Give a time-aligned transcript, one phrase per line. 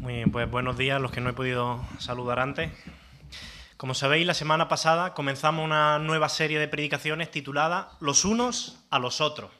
[0.00, 2.70] Muy bien, pues buenos días a los que no he podido saludar antes.
[3.76, 9.00] Como sabéis, la semana pasada comenzamos una nueva serie de predicaciones titulada Los unos a
[9.00, 9.50] los otros.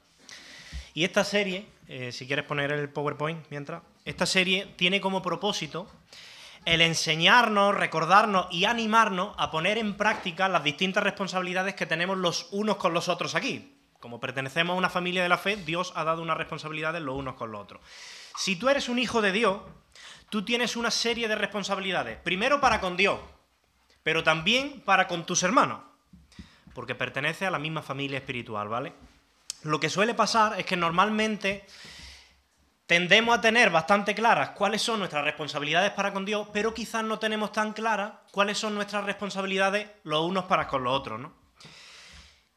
[0.95, 5.91] Y esta serie, eh, si quieres poner el PowerPoint mientras, esta serie tiene como propósito
[6.65, 12.47] el enseñarnos, recordarnos y animarnos a poner en práctica las distintas responsabilidades que tenemos los
[12.53, 13.77] unos con los otros aquí.
[13.99, 17.35] Como pertenecemos a una familia de la fe, Dios ha dado unas responsabilidades los unos
[17.35, 17.81] con los otros.
[18.39, 19.61] Si tú eres un hijo de Dios,
[20.31, 22.19] tú tienes una serie de responsabilidades.
[22.19, 23.19] Primero para con Dios,
[24.05, 25.81] pero también para con tus hermanos,
[26.73, 28.93] porque pertenece a la misma familia espiritual, ¿vale?
[29.65, 31.67] Lo que suele pasar es que normalmente
[32.87, 37.19] tendemos a tener bastante claras cuáles son nuestras responsabilidades para con Dios, pero quizás no
[37.19, 41.33] tenemos tan claras cuáles son nuestras responsabilidades los unos para con los otros, ¿no?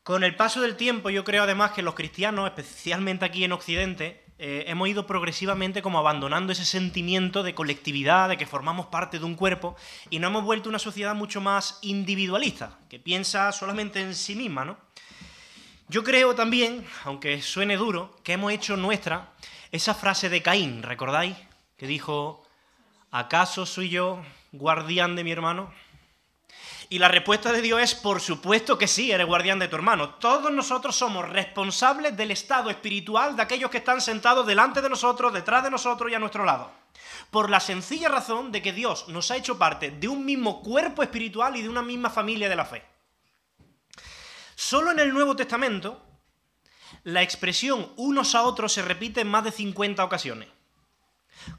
[0.04, 4.21] Con el paso del tiempo, yo creo además que los cristianos, especialmente aquí en Occidente,
[4.44, 9.26] eh, hemos ido progresivamente como abandonando ese sentimiento de colectividad, de que formamos parte de
[9.26, 9.76] un cuerpo,
[10.10, 14.66] y nos hemos vuelto una sociedad mucho más individualista, que piensa solamente en sí misma,
[14.66, 14.78] ¿no?
[15.90, 19.30] Yo creo también, aunque suene duro, que hemos hecho nuestra
[19.72, 21.38] esa frase de Caín, ¿recordáis?
[21.78, 22.44] Que dijo,
[23.12, 25.72] ¿acaso soy yo guardián de mi hermano?
[26.92, 30.16] Y la respuesta de Dios es, por supuesto que sí, eres guardián de tu hermano.
[30.16, 35.32] Todos nosotros somos responsables del estado espiritual de aquellos que están sentados delante de nosotros,
[35.32, 36.70] detrás de nosotros y a nuestro lado.
[37.30, 41.02] Por la sencilla razón de que Dios nos ha hecho parte de un mismo cuerpo
[41.02, 42.84] espiritual y de una misma familia de la fe.
[44.56, 46.06] Solo en el Nuevo Testamento
[47.06, 50.50] la expresión unos a otros se repite en más de 50 ocasiones.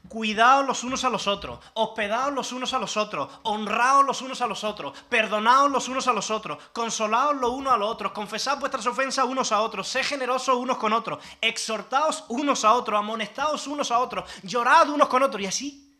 [0.07, 4.41] Cuidaos los unos a los otros, hospedaos los unos a los otros, honraos los unos
[4.41, 8.11] a los otros, perdonaos los unos a los otros, consolaos los unos a los otros,
[8.11, 12.99] confesad vuestras ofensas unos a otros, sed generosos unos con otros, exhortaos unos a otros,
[12.99, 15.97] amonestaos unos a otros, llorad unos con otros, y así,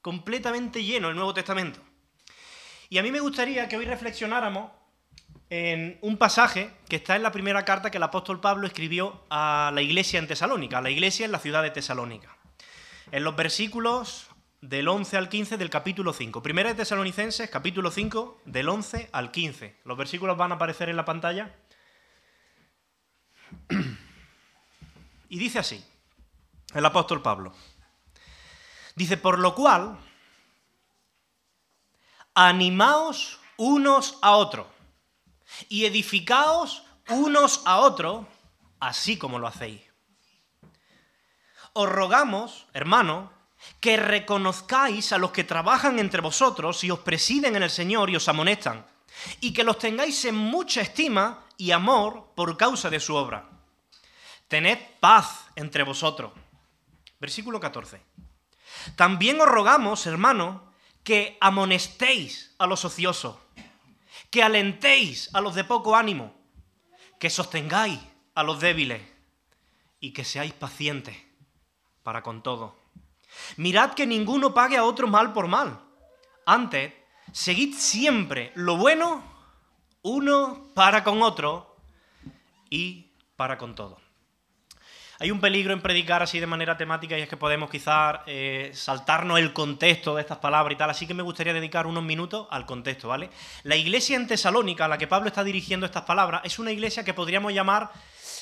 [0.00, 1.80] completamente lleno el Nuevo Testamento.
[2.88, 4.70] Y a mí me gustaría que hoy reflexionáramos
[5.48, 9.70] en un pasaje que está en la primera carta que el apóstol Pablo escribió a
[9.74, 12.36] la iglesia en Tesalónica, a la iglesia en la ciudad de Tesalónica.
[13.10, 14.28] En los versículos
[14.60, 16.42] del 11 al 15 del capítulo 5.
[16.42, 19.80] Primera de Tesalonicenses, capítulo 5, del 11 al 15.
[19.84, 21.54] Los versículos van a aparecer en la pantalla.
[25.28, 25.84] Y dice así,
[26.74, 27.54] el apóstol Pablo.
[28.94, 29.98] Dice, por lo cual,
[32.34, 34.66] animaos unos a otros
[35.68, 38.26] y edificaos unos a otros,
[38.78, 39.91] así como lo hacéis.
[41.72, 43.32] Os rogamos, hermano,
[43.80, 48.16] que reconozcáis a los que trabajan entre vosotros y os presiden en el Señor y
[48.16, 48.86] os amonestan,
[49.40, 53.48] y que los tengáis en mucha estima y amor por causa de su obra.
[54.48, 56.32] Tened paz entre vosotros.
[57.20, 58.02] Versículo 14.
[58.96, 60.72] También os rogamos, hermano,
[61.04, 63.36] que amonestéis a los ociosos
[64.32, 66.34] que alentéis a los de poco ánimo,
[67.20, 68.00] que sostengáis
[68.34, 69.02] a los débiles
[70.00, 71.14] y que seáis pacientes
[72.02, 72.76] para con todo.
[73.56, 75.80] Mirad que ninguno pague a otro mal por mal.
[76.46, 76.92] Antes,
[77.32, 79.22] seguid siempre lo bueno
[80.02, 81.76] uno para con otro
[82.68, 84.00] y para con todo.
[85.20, 88.72] Hay un peligro en predicar así de manera temática y es que podemos quizás eh,
[88.74, 92.48] saltarnos el contexto de estas palabras y tal, así que me gustaría dedicar unos minutos
[92.50, 93.30] al contexto, ¿vale?
[93.62, 97.04] La iglesia en Tesalónica, a la que Pablo está dirigiendo estas palabras, es una iglesia
[97.04, 97.92] que podríamos llamar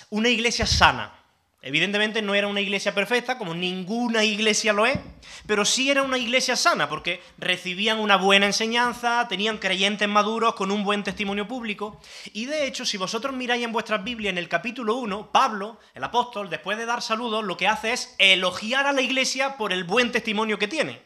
[0.09, 1.19] una iglesia sana.
[1.62, 4.98] Evidentemente no era una iglesia perfecta, como ninguna iglesia lo es,
[5.47, 10.70] pero sí era una iglesia sana, porque recibían una buena enseñanza, tenían creyentes maduros con
[10.70, 12.00] un buen testimonio público.
[12.32, 16.03] Y de hecho, si vosotros miráis en vuestras Biblias, en el capítulo 1, Pablo, el
[16.03, 19.84] apóstol, después de dar saludos, lo que hace es elogiar a la iglesia por el
[19.84, 21.03] buen testimonio que tiene.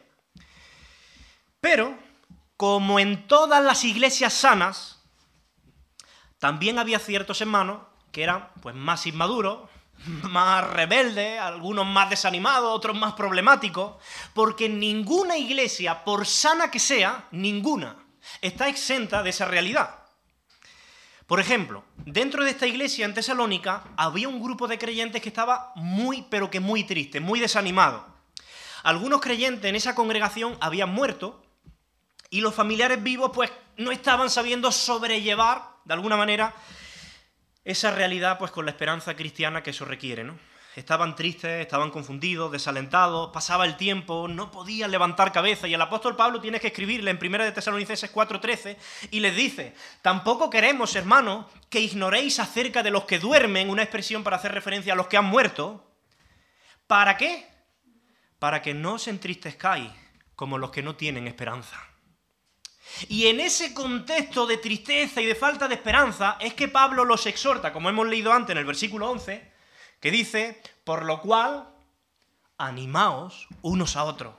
[1.59, 1.97] Pero,
[2.55, 5.03] como en todas las iglesias sanas,
[6.39, 7.81] también había ciertos hermanos
[8.13, 9.69] que eran pues, más inmaduros,
[10.05, 13.95] más rebeldes, algunos más desanimados, otros más problemáticos,
[14.33, 17.97] porque ninguna iglesia, por sana que sea, ninguna,
[18.41, 20.05] está exenta de esa realidad.
[21.27, 25.71] Por ejemplo, dentro de esta iglesia en Tesalónica había un grupo de creyentes que estaba
[25.75, 28.05] muy, pero que muy triste, muy desanimado.
[28.83, 31.43] Algunos creyentes en esa congregación habían muerto
[32.29, 36.53] y los familiares vivos pues no estaban sabiendo sobrellevar, de alguna manera,
[37.65, 40.37] esa realidad pues con la esperanza cristiana que eso requiere, ¿no?
[40.75, 46.17] Estaban tristes, estaban confundidos, desalentados, pasaba el tiempo, no podían levantar cabeza y el apóstol
[46.17, 48.77] Pablo tiene que escribirle en 1 de Tesalonicenses 4:13
[49.09, 54.23] y les dice, "Tampoco queremos, hermanos, que ignoréis acerca de los que duermen", una expresión
[54.23, 55.89] para hacer referencia a los que han muerto.
[56.87, 57.47] ¿Para qué?
[58.37, 59.91] Para que no os entristezcáis
[60.35, 61.81] como los que no tienen esperanza.
[63.07, 67.25] Y en ese contexto de tristeza y de falta de esperanza es que Pablo los
[67.25, 69.51] exhorta, como hemos leído antes en el versículo 11,
[69.99, 71.69] que dice, por lo cual,
[72.57, 74.33] animaos unos a otros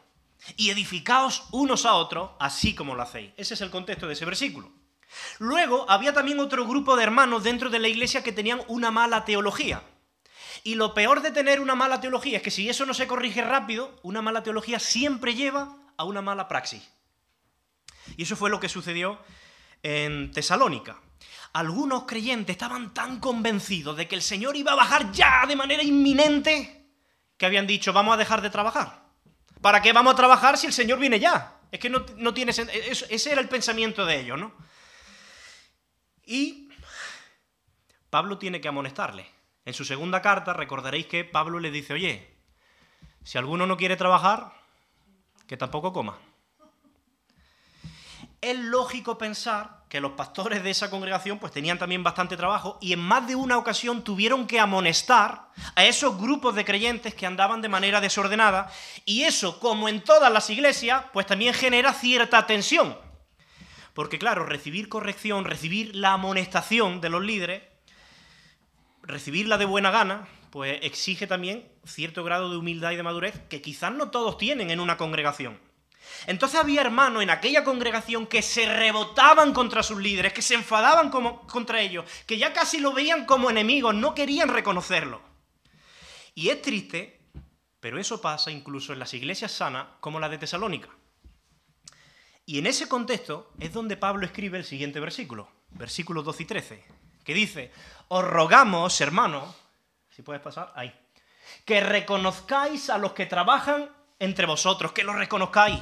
[0.57, 3.33] y edificaos unos a otros, así como lo hacéis.
[3.37, 4.71] Ese es el contexto de ese versículo.
[5.39, 9.25] Luego había también otro grupo de hermanos dentro de la iglesia que tenían una mala
[9.25, 9.83] teología.
[10.63, 13.43] Y lo peor de tener una mala teología es que si eso no se corrige
[13.43, 16.83] rápido, una mala teología siempre lleva a una mala praxis.
[18.17, 19.19] Y eso fue lo que sucedió
[19.83, 21.01] en Tesalónica.
[21.53, 25.83] Algunos creyentes estaban tan convencidos de que el Señor iba a bajar ya de manera
[25.83, 26.77] inminente
[27.37, 29.07] que habían dicho, vamos a dejar de trabajar.
[29.61, 31.61] ¿Para qué vamos a trabajar si el Señor viene ya?
[31.71, 32.83] Es que no, tiene sentido.
[33.09, 34.53] Ese era el pensamiento de ellos, ¿no?
[36.25, 36.69] Y
[38.11, 39.27] Pablo tiene que amonestarle.
[39.65, 42.37] En su segunda carta recordaréis que Pablo le dice, oye,
[43.25, 44.53] si alguno no quiere trabajar,
[45.47, 46.19] que tampoco coma.
[48.47, 52.93] Es lógico pensar que los pastores de esa congregación pues tenían también bastante trabajo y
[52.93, 57.61] en más de una ocasión tuvieron que amonestar a esos grupos de creyentes que andaban
[57.61, 58.71] de manera desordenada
[59.05, 62.97] y eso, como en todas las iglesias, pues también genera cierta tensión.
[63.95, 67.65] Porque claro, recibir corrección, recibir la amonestación de los líderes,
[69.03, 73.61] recibirla de buena gana, pues exige también cierto grado de humildad y de madurez que
[73.61, 75.66] quizás no todos tienen en una congregación.
[76.27, 81.11] Entonces había hermanos en aquella congregación que se rebotaban contra sus líderes, que se enfadaban
[81.11, 85.21] contra ellos, que ya casi lo veían como enemigos, no querían reconocerlo.
[86.35, 87.21] Y es triste,
[87.81, 90.89] pero eso pasa incluso en las iglesias sanas como la de Tesalónica.
[92.45, 96.85] Y en ese contexto es donde Pablo escribe el siguiente versículo, versículos 12 y 13,
[97.25, 97.73] que dice,
[98.09, 99.55] os rogamos, hermanos,
[100.11, 100.95] si puedes pasar, ahí,
[101.65, 105.81] que reconozcáis a los que trabajan entre vosotros, que los reconozcáis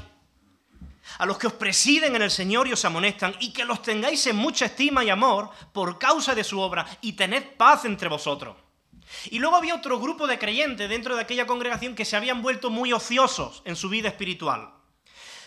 [1.19, 4.27] a los que os presiden en el Señor y os amonestan, y que los tengáis
[4.27, 8.56] en mucha estima y amor por causa de su obra, y tened paz entre vosotros.
[9.31, 12.71] Y luego había otro grupo de creyentes dentro de aquella congregación que se habían vuelto
[12.71, 14.71] muy ociosos en su vida espiritual.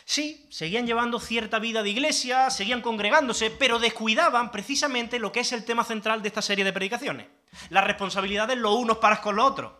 [0.05, 5.51] Sí, seguían llevando cierta vida de iglesia, seguían congregándose, pero descuidaban precisamente lo que es
[5.51, 7.27] el tema central de esta serie de predicaciones,
[7.69, 9.73] las responsabilidades los unos para con los otros.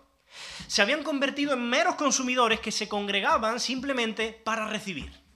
[0.67, 5.26] Se habían convertido en meros consumidores que se congregaban simplemente para recibir.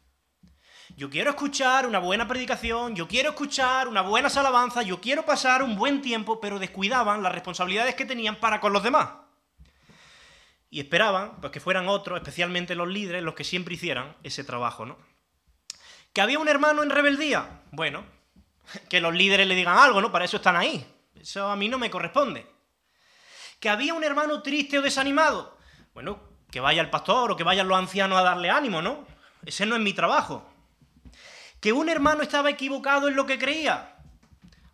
[0.98, 5.64] Yo quiero escuchar una buena predicación, yo quiero escuchar una buena alabanza, yo quiero pasar
[5.64, 9.10] un buen tiempo, pero descuidaban las responsabilidades que tenían para con los demás.
[10.70, 14.86] Y esperaban pues, que fueran otros, especialmente los líderes, los que siempre hicieran ese trabajo,
[14.86, 14.98] ¿no?
[16.14, 17.62] ¿Que había un hermano en rebeldía?
[17.72, 18.04] Bueno,
[18.90, 20.12] que los líderes le digan algo, ¿no?
[20.12, 20.86] Para eso están ahí.
[21.16, 22.46] Eso a mí no me corresponde.
[23.60, 25.58] ¿Que había un hermano triste o desanimado?
[25.94, 29.06] Bueno, que vaya el pastor o que vayan los ancianos a darle ánimo, ¿no?
[29.46, 30.51] Ese no es mi trabajo.
[31.62, 33.96] ¿Que un hermano estaba equivocado en lo que creía?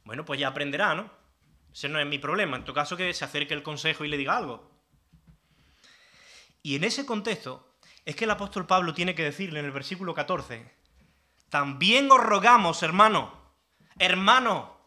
[0.06, 1.12] Bueno, pues ya aprenderá, ¿no?
[1.72, 2.57] Ese no es mi problema.
[2.57, 4.72] En tu caso, que se acerque el consejo y le diga algo.
[6.63, 7.75] Y en ese contexto
[8.06, 10.74] es que el apóstol Pablo tiene que decirle en el versículo 14,
[11.50, 13.33] también os rogamos, hermano,
[14.00, 14.78] hermano,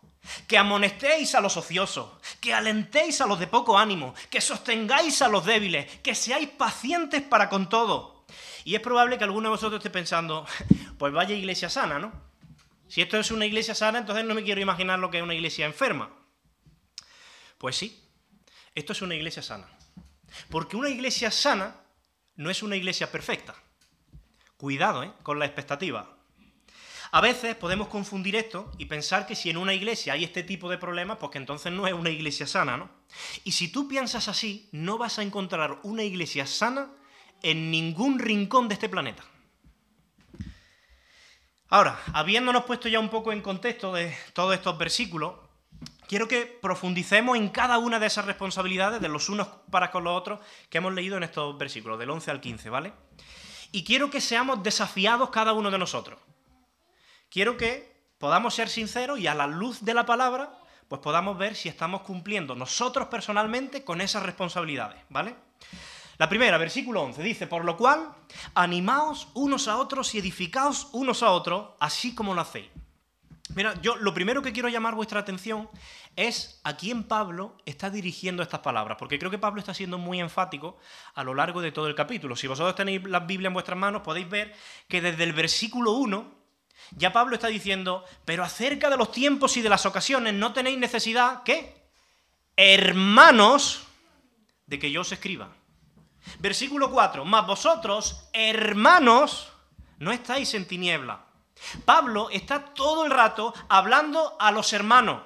[0.47, 2.11] que amonestéis a los ociosos,
[2.41, 7.23] que alentéis a los de poco ánimo, que sostengáis a los débiles, que seáis pacientes
[7.23, 8.10] para con todo.
[8.65, 10.47] Y es probable que alguno de vosotros esté pensando,
[10.99, 12.13] pues vaya iglesia sana, ¿no?
[12.89, 15.35] Si esto es una iglesia sana, entonces no me quiero imaginar lo que es una
[15.35, 16.11] iglesia enferma.
[17.57, 18.03] Pues sí,
[18.75, 19.69] esto es una iglesia sana.
[20.49, 21.77] Porque una iglesia sana
[22.37, 23.55] no es una iglesia perfecta.
[24.57, 25.13] Cuidado ¿eh?
[25.23, 26.17] con la expectativa.
[27.13, 30.69] A veces podemos confundir esto y pensar que si en una iglesia hay este tipo
[30.69, 32.89] de problemas, pues que entonces no es una iglesia sana, ¿no?
[33.43, 36.91] Y si tú piensas así, no vas a encontrar una iglesia sana
[37.43, 39.23] en ningún rincón de este planeta.
[41.69, 45.35] Ahora, habiéndonos puesto ya un poco en contexto de todos estos versículos,
[46.09, 50.19] quiero que profundicemos en cada una de esas responsabilidades de los unos para con los
[50.19, 52.93] otros que hemos leído en estos versículos, del 11 al 15, ¿vale?
[53.71, 56.19] Y quiero que seamos desafiados cada uno de nosotros.
[57.29, 61.55] Quiero que podamos ser sinceros y a la luz de la palabra, pues podamos ver
[61.55, 65.37] si estamos cumpliendo nosotros personalmente con esas responsabilidades, ¿vale?
[66.21, 68.13] La primera, versículo 11, dice, por lo cual,
[68.53, 72.69] animaos unos a otros y edificaos unos a otros, así como lo hacéis.
[73.55, 75.71] Mira, yo lo primero que quiero llamar vuestra atención
[76.17, 80.21] es a quién Pablo está dirigiendo estas palabras, porque creo que Pablo está siendo muy
[80.21, 80.77] enfático
[81.15, 82.37] a lo largo de todo el capítulo.
[82.37, 84.55] Si vosotros tenéis la Biblia en vuestras manos, podéis ver
[84.89, 86.35] que desde el versículo 1
[86.97, 90.77] ya Pablo está diciendo, pero acerca de los tiempos y de las ocasiones no tenéis
[90.77, 91.89] necesidad, ¿qué?
[92.57, 93.87] Hermanos,
[94.67, 95.57] de que yo os escriba.
[96.39, 99.53] Versículo 4, más vosotros, hermanos,
[99.99, 101.25] no estáis en tiniebla.
[101.85, 105.23] Pablo está todo el rato hablando a los hermanos.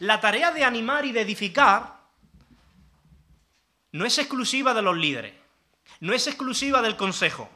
[0.00, 1.98] La tarea de animar y de edificar
[3.92, 5.34] no es exclusiva de los líderes,
[6.00, 7.48] no es exclusiva del consejo.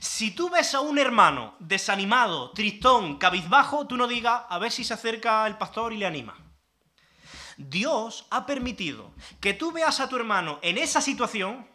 [0.00, 4.84] Si tú ves a un hermano desanimado, tristón, cabizbajo, tú no digas, a ver si
[4.84, 6.36] se acerca el pastor y le anima.
[7.56, 11.66] Dios ha permitido que tú veas a tu hermano en esa situación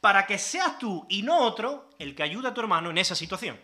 [0.00, 3.14] para que seas tú y no otro el que ayude a tu hermano en esa
[3.14, 3.60] situación.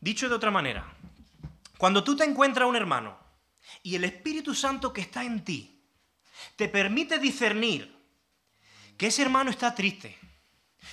[0.00, 0.92] Dicho de otra manera,
[1.78, 3.18] cuando tú te encuentras un hermano
[3.82, 5.84] y el Espíritu Santo que está en ti
[6.56, 7.96] te permite discernir
[8.96, 10.18] que ese hermano está triste,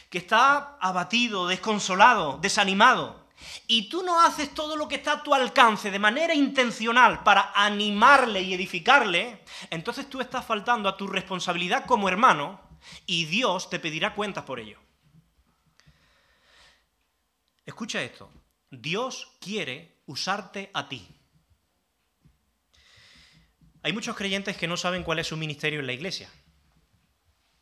[0.10, 3.19] que está abatido, desconsolado, desanimado,
[3.68, 7.52] y tú no haces todo lo que está a tu alcance de manera intencional para
[7.56, 12.62] animarle y edificarle, entonces tú estás faltando a tu responsabilidad como hermano
[13.06, 14.80] y Dios te pedirá cuentas por ello.
[17.66, 18.32] Escucha esto.
[18.72, 21.08] Dios quiere usarte a ti.
[23.82, 26.30] Hay muchos creyentes que no saben cuál es su ministerio en la iglesia.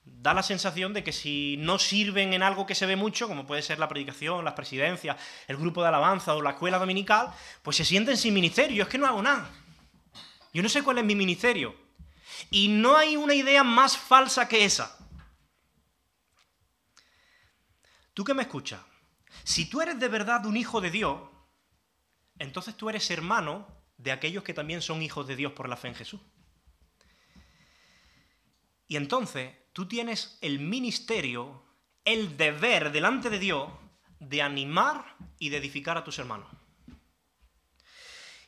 [0.09, 3.45] Da la sensación de que si no sirven en algo que se ve mucho, como
[3.45, 7.77] puede ser la predicación, las presidencias, el grupo de alabanza o la escuela dominical, pues
[7.77, 8.83] se sienten sin ministerio.
[8.83, 9.49] Es que no hago nada.
[10.53, 11.75] Yo no sé cuál es mi ministerio.
[12.49, 14.97] Y no hay una idea más falsa que esa.
[18.13, 18.81] Tú que me escuchas,
[19.43, 21.21] si tú eres de verdad un hijo de Dios,
[22.39, 25.89] entonces tú eres hermano de aquellos que también son hijos de Dios por la fe
[25.89, 26.21] en Jesús.
[28.87, 31.61] Y entonces tú tienes el ministerio,
[32.03, 33.69] el deber delante de Dios
[34.19, 36.47] de animar y de edificar a tus hermanos.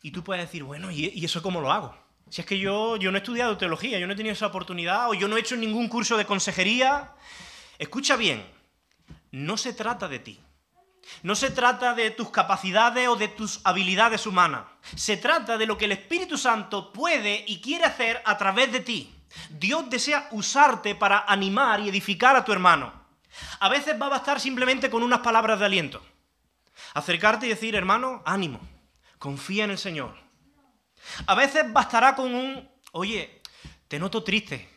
[0.01, 1.95] Y tú puedes decir, bueno, ¿y eso cómo lo hago?
[2.31, 5.07] Si es que yo, yo no he estudiado teología, yo no he tenido esa oportunidad,
[5.07, 7.13] o yo no he hecho ningún curso de consejería.
[7.77, 8.43] Escucha bien,
[9.29, 10.39] no se trata de ti.
[11.21, 14.63] No se trata de tus capacidades o de tus habilidades humanas.
[14.95, 18.79] Se trata de lo que el Espíritu Santo puede y quiere hacer a través de
[18.79, 19.13] ti.
[19.49, 22.93] Dios desea usarte para animar y edificar a tu hermano.
[23.59, 26.03] A veces va a bastar simplemente con unas palabras de aliento.
[26.93, 28.59] Acercarte y decir, hermano, ánimo,
[29.17, 30.15] confía en el Señor.
[31.27, 33.41] A veces bastará con un, oye,
[33.87, 34.69] te noto triste,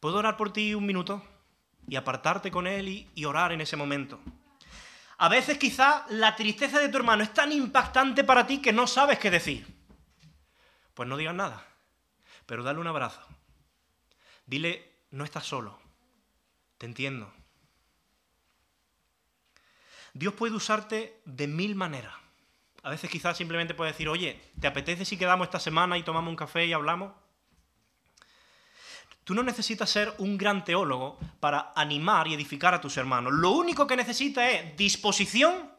[0.00, 1.22] ¿puedo orar por ti un minuto?
[1.86, 4.20] Y apartarte con Él y, y orar en ese momento.
[5.18, 8.86] A veces quizá la tristeza de tu hermano es tan impactante para ti que no
[8.86, 9.66] sabes qué decir.
[10.94, 11.64] Pues no digas nada,
[12.46, 13.20] pero dale un abrazo.
[14.46, 15.78] Dile, no estás solo,
[16.78, 17.32] te entiendo.
[20.12, 22.14] Dios puede usarte de mil maneras.
[22.82, 26.30] A veces quizás simplemente puede decir, oye, ¿te apetece si quedamos esta semana y tomamos
[26.30, 27.12] un café y hablamos?
[29.24, 33.32] Tú no necesitas ser un gran teólogo para animar y edificar a tus hermanos.
[33.32, 35.72] Lo único que necesitas es disposición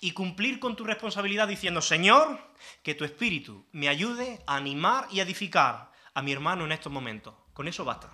[0.00, 2.38] y cumplir con tu responsabilidad diciendo, Señor,
[2.82, 7.34] que tu espíritu me ayude a animar y edificar a mi hermano en estos momentos.
[7.60, 8.08] Con eso basta.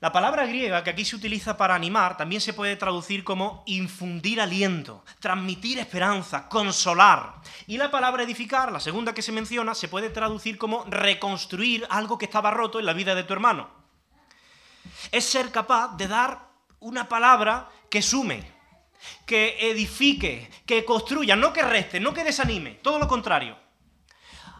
[0.00, 4.40] La palabra griega que aquí se utiliza para animar también se puede traducir como infundir
[4.40, 7.42] aliento, transmitir esperanza, consolar.
[7.66, 12.16] Y la palabra edificar, la segunda que se menciona, se puede traducir como reconstruir algo
[12.16, 13.68] que estaba roto en la vida de tu hermano.
[15.12, 16.48] Es ser capaz de dar
[16.80, 18.50] una palabra que sume,
[19.26, 23.58] que edifique, que construya, no que reste, no que desanime, todo lo contrario.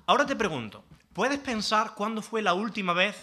[0.05, 3.17] Ahora te pregunto, ¿puedes pensar cuándo fue la última vez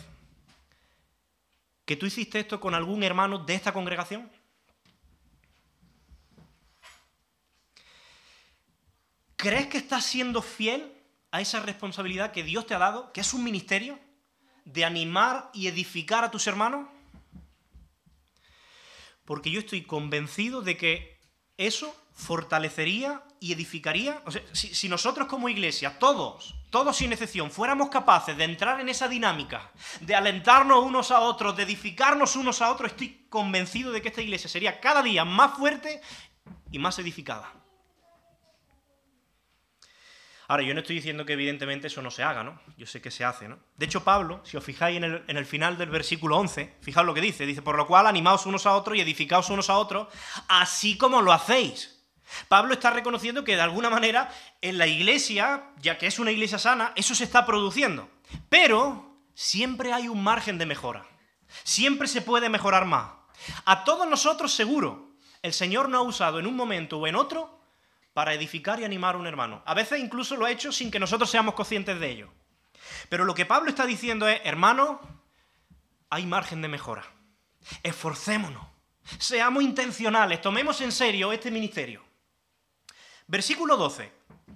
[1.85, 4.31] que tú hiciste esto con algún hermano de esta congregación?
[9.35, 10.93] ¿Crees que estás siendo fiel
[11.31, 13.99] a esa responsabilidad que Dios te ha dado, que es un ministerio,
[14.65, 16.87] de animar y edificar a tus hermanos?
[19.25, 21.19] Porque yo estoy convencido de que
[21.57, 24.21] eso fortalecería y edificaría.
[24.25, 28.87] O sea, si, nosotros como iglesia, todos, todos sin excepción, fuéramos capaces de entrar en
[28.87, 34.01] esa dinámica, de alentarnos unos a otros, de edificarnos unos a otros, estoy convencido de
[34.01, 36.01] que esta iglesia sería cada día más fuerte
[36.71, 37.51] y más edificada.
[40.47, 42.61] Ahora, yo no estoy diciendo que evidentemente eso no se haga, ¿no?
[42.77, 43.57] Yo sé que se hace, ¿no?
[43.77, 47.07] De hecho, Pablo, si os fijáis en el, en el final del versículo 11, fijaos
[47.07, 49.77] lo que dice, dice, por lo cual animaos unos a otros y edificaos unos a
[49.77, 50.09] otros,
[50.47, 52.00] así como lo hacéis.
[52.47, 54.29] Pablo está reconociendo que de alguna manera
[54.61, 58.09] en la iglesia, ya que es una iglesia sana, eso se está produciendo.
[58.49, 61.05] Pero siempre hay un margen de mejora.
[61.63, 63.11] Siempre se puede mejorar más.
[63.65, 65.11] A todos nosotros seguro,
[65.41, 67.59] el Señor no ha usado en un momento o en otro
[68.13, 69.61] para edificar y animar a un hermano.
[69.65, 72.29] A veces incluso lo ha hecho sin que nosotros seamos conscientes de ello.
[73.09, 75.01] Pero lo que Pablo está diciendo es, hermano,
[76.09, 77.05] hay margen de mejora.
[77.83, 78.71] Esforcémonos
[79.17, 82.01] Seamos intencionales, tomemos en serio este ministerio.
[83.31, 84.11] Versículo 12.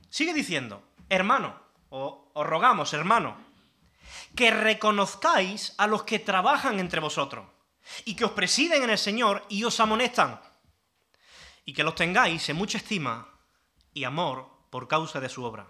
[0.09, 1.57] Sigue diciendo, hermano,
[1.91, 3.37] o os rogamos, hermano,
[4.35, 7.47] que reconozcáis a los que trabajan entre vosotros
[8.03, 10.41] y que os presiden en el Señor y os amonestan,
[11.63, 13.29] y que los tengáis en mucha estima
[13.93, 15.67] y amor por causa de su obra,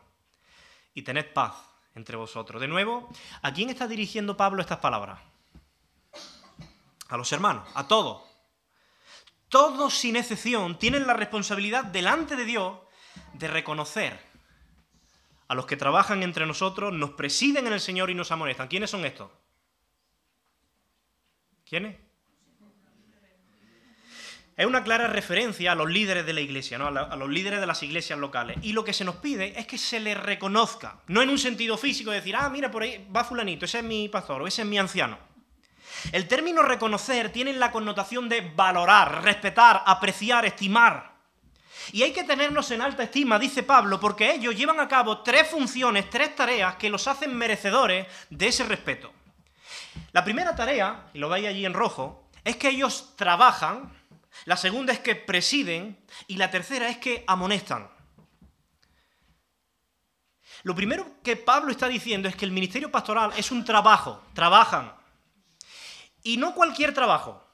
[0.96, 1.54] y tened paz
[1.94, 2.60] entre vosotros.
[2.60, 3.08] De nuevo,
[3.44, 5.20] ¿a quién está dirigiendo Pablo estas palabras?
[7.10, 8.24] A los hermanos, a todos.
[9.48, 12.80] Todos sin excepción tienen la responsabilidad delante de Dios
[13.38, 14.20] de reconocer
[15.48, 18.68] a los que trabajan entre nosotros, nos presiden en el Señor y nos amonestan.
[18.68, 19.30] ¿Quiénes son estos?
[21.66, 21.98] ¿Quiénes?
[24.58, 26.88] Es una clara referencia a los líderes de la iglesia, ¿no?
[26.88, 28.58] a, los líderes de las iglesias locales.
[28.62, 31.78] Y lo que se nos pide es que se les reconozca, no en un sentido
[31.78, 34.68] físico, decir, ah, mira, por ahí va fulanito, ese es mi pastor o ese es
[34.68, 35.18] mi anciano.
[36.14, 41.15] El término reconocer tiene la connotación de valorar, respetar, apreciar, estimar.
[41.92, 45.48] Y hay que tenernos en alta estima, dice Pablo, porque ellos llevan a cabo tres
[45.48, 49.12] funciones, tres tareas que los hacen merecedores de ese respeto.
[50.12, 53.94] La primera tarea, y lo veis allí en rojo, es que ellos trabajan,
[54.46, 57.90] la segunda es que presiden y la tercera es que amonestan.
[60.64, 64.94] Lo primero que Pablo está diciendo es que el ministerio pastoral es un trabajo, trabajan.
[66.24, 67.45] Y no cualquier trabajo.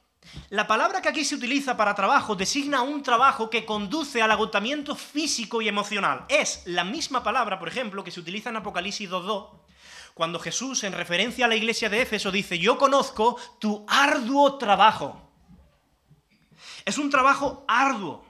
[0.50, 4.96] La palabra que aquí se utiliza para trabajo designa un trabajo que conduce al agotamiento
[4.96, 6.26] físico y emocional.
[6.30, 9.62] Es la misma palabra, por ejemplo, que se utiliza en Apocalipsis 2.2,
[10.14, 15.32] cuando Jesús, en referencia a la iglesia de Éfeso, dice, yo conozco tu arduo trabajo.
[16.86, 18.26] Es un trabajo arduo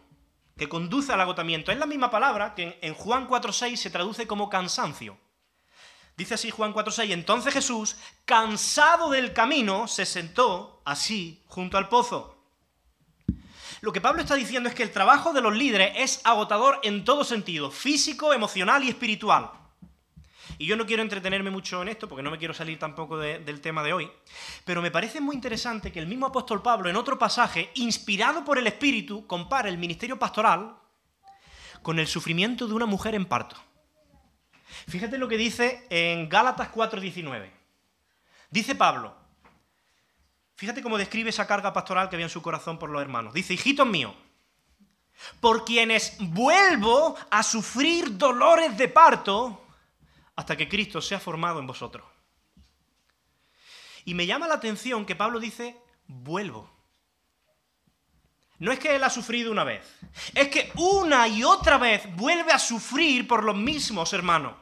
[0.57, 1.71] que conduce al agotamiento.
[1.71, 5.17] Es la misma palabra que en Juan 4.6 se traduce como cansancio.
[6.21, 12.37] Dice así Juan 4.6, entonces Jesús, cansado del camino, se sentó así junto al pozo.
[13.81, 17.03] Lo que Pablo está diciendo es que el trabajo de los líderes es agotador en
[17.05, 19.49] todo sentido, físico, emocional y espiritual.
[20.59, 23.59] Y yo no quiero entretenerme mucho en esto porque no me quiero salir tampoco del
[23.59, 24.11] tema de hoy,
[24.63, 28.59] pero me parece muy interesante que el mismo apóstol Pablo en otro pasaje, inspirado por
[28.59, 30.75] el Espíritu, compara el ministerio pastoral
[31.81, 33.55] con el sufrimiento de una mujer en parto.
[34.87, 37.51] Fíjate lo que dice en Gálatas 4:19.
[38.49, 39.15] Dice Pablo,
[40.55, 43.33] fíjate cómo describe esa carga pastoral que había en su corazón por los hermanos.
[43.33, 44.13] Dice, hijitos míos,
[45.39, 49.65] por quienes vuelvo a sufrir dolores de parto
[50.35, 52.05] hasta que Cristo sea formado en vosotros.
[54.05, 56.69] Y me llama la atención que Pablo dice, vuelvo.
[58.59, 59.83] No es que él ha sufrido una vez,
[60.35, 64.53] es que una y otra vez vuelve a sufrir por los mismos hermanos.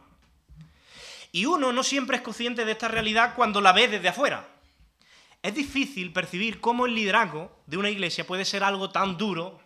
[1.31, 4.47] Y uno no siempre es consciente de esta realidad cuando la ve desde afuera.
[5.41, 9.59] Es difícil percibir cómo el liderazgo de una iglesia puede ser algo tan duro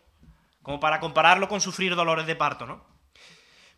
[0.61, 2.85] como para compararlo con sufrir dolores de parto, ¿no?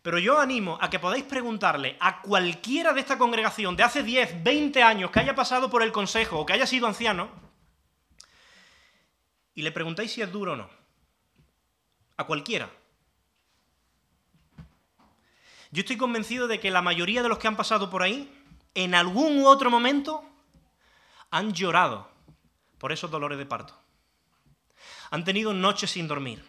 [0.02, 4.44] Pero yo animo a que podáis preguntarle a cualquiera de esta congregación de hace 10,
[4.44, 7.28] 20 años que haya pasado por el consejo o que haya sido anciano
[9.56, 10.70] y le preguntáis si es duro o no.
[12.18, 12.70] A cualquiera.
[15.70, 18.32] Yo estoy convencido de que la mayoría de los que han pasado por ahí,
[18.74, 20.24] en algún u otro momento,
[21.30, 22.10] han llorado
[22.78, 23.74] por esos dolores de parto.
[25.10, 26.44] Han tenido noches sin dormir.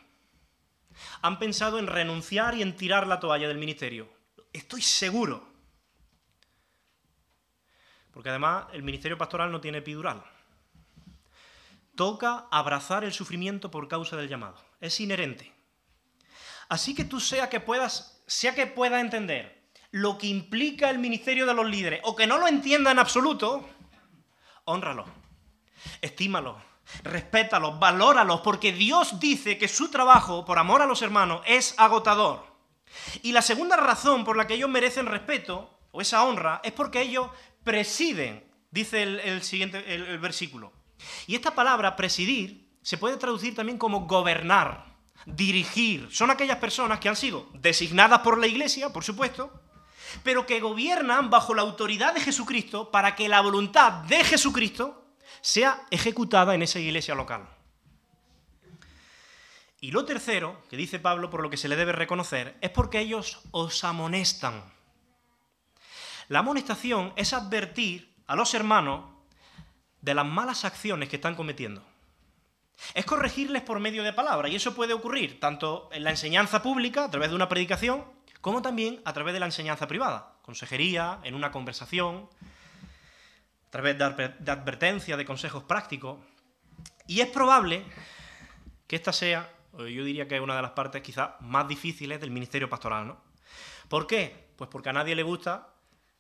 [1.22, 4.10] Han pensado en renunciar y en tirar la toalla del ministerio.
[4.54, 5.48] Estoy seguro.
[8.12, 10.24] Porque además el ministerio pastoral no tiene epidural.
[11.96, 14.64] Toca abrazar el sufrimiento por causa del llamado.
[14.80, 15.54] Es inherente.
[16.70, 19.58] Así que tú sea que puedas sea que pueda entender
[19.92, 23.68] lo que implica el ministerio de los líderes o que no lo entienda en absoluto,
[24.66, 25.06] honralo,
[26.02, 26.62] estímalo,
[27.04, 32.46] respétalo, valóralo, porque Dios dice que su trabajo, por amor a los hermanos, es agotador.
[33.22, 37.02] Y la segunda razón por la que ellos merecen respeto, o esa honra, es porque
[37.02, 37.30] ellos
[37.64, 40.74] presiden, dice el, siguiente el versículo.
[41.28, 44.87] Y esta palabra, presidir, se puede traducir también como gobernar
[45.28, 46.08] dirigir.
[46.12, 49.62] Son aquellas personas que han sido designadas por la Iglesia, por supuesto,
[50.24, 55.06] pero que gobiernan bajo la autoridad de Jesucristo para que la voluntad de Jesucristo
[55.42, 57.48] sea ejecutada en esa iglesia local.
[59.80, 63.00] Y lo tercero, que dice Pablo por lo que se le debe reconocer, es porque
[63.00, 64.64] ellos os amonestan.
[66.30, 69.06] La amonestación es advertir a los hermanos
[70.02, 71.84] de las malas acciones que están cometiendo.
[72.94, 77.06] Es corregirles por medio de palabra, y eso puede ocurrir tanto en la enseñanza pública,
[77.06, 78.06] a través de una predicación,
[78.42, 82.30] como también a través de la enseñanza privada, consejería, en una conversación,
[83.68, 86.20] a través de advertencia, de consejos prácticos.
[87.08, 87.84] Y es probable
[88.86, 92.32] que esta sea, yo diría que es una de las partes quizás más difíciles del
[92.32, 93.22] ministerio pastoral, ¿no?
[93.90, 94.50] ¿Por qué?
[94.56, 95.74] Pues porque a nadie le gusta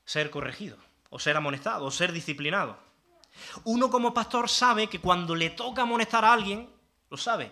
[0.05, 0.77] ser corregido,
[1.09, 2.77] o ser amonestado, o ser disciplinado.
[3.63, 6.69] Uno como pastor sabe que cuando le toca amonestar a alguien,
[7.09, 7.51] lo sabe,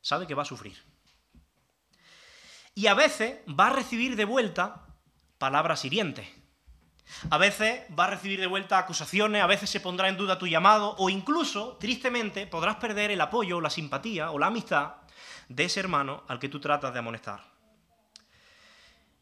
[0.00, 0.76] sabe que va a sufrir.
[2.74, 4.86] Y a veces va a recibir de vuelta
[5.38, 6.28] palabras hirientes.
[7.28, 10.46] A veces va a recibir de vuelta acusaciones, a veces se pondrá en duda tu
[10.46, 14.94] llamado o incluso, tristemente, podrás perder el apoyo, la simpatía o la amistad
[15.48, 17.49] de ese hermano al que tú tratas de amonestar.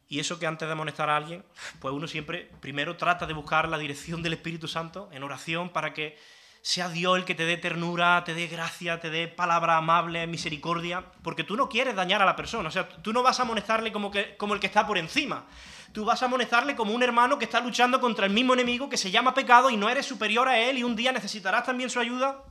[0.09, 1.45] Y eso que antes de amonestar a alguien,
[1.79, 5.93] pues uno siempre primero trata de buscar la dirección del Espíritu Santo en oración para
[5.93, 6.17] que
[6.61, 11.05] sea Dios el que te dé ternura, te dé gracia, te dé palabra amable, misericordia,
[11.21, 13.91] porque tú no quieres dañar a la persona, o sea, tú no vas a amonestarle
[13.91, 15.45] como, que, como el que está por encima,
[15.93, 18.97] tú vas a amonestarle como un hermano que está luchando contra el mismo enemigo que
[18.97, 21.99] se llama pecado y no eres superior a él y un día necesitarás también su
[21.99, 22.43] ayuda,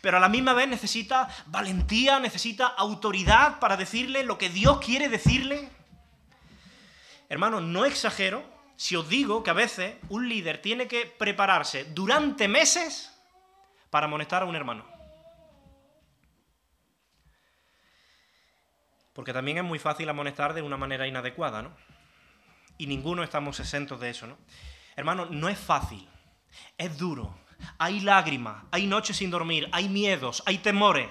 [0.00, 5.08] pero a la misma vez necesita valentía, necesita autoridad para decirle lo que Dios quiere
[5.08, 5.68] decirle.
[7.30, 8.44] Hermano, no exagero
[8.76, 13.16] si os digo que a veces un líder tiene que prepararse durante meses
[13.88, 14.84] para amonestar a un hermano.
[19.12, 21.76] Porque también es muy fácil amonestar de una manera inadecuada, ¿no?
[22.78, 24.36] Y ninguno estamos exentos de eso, ¿no?
[24.96, 26.08] Hermano, no es fácil,
[26.76, 27.38] es duro.
[27.78, 31.08] Hay lágrimas, hay noches sin dormir, hay miedos, hay temores.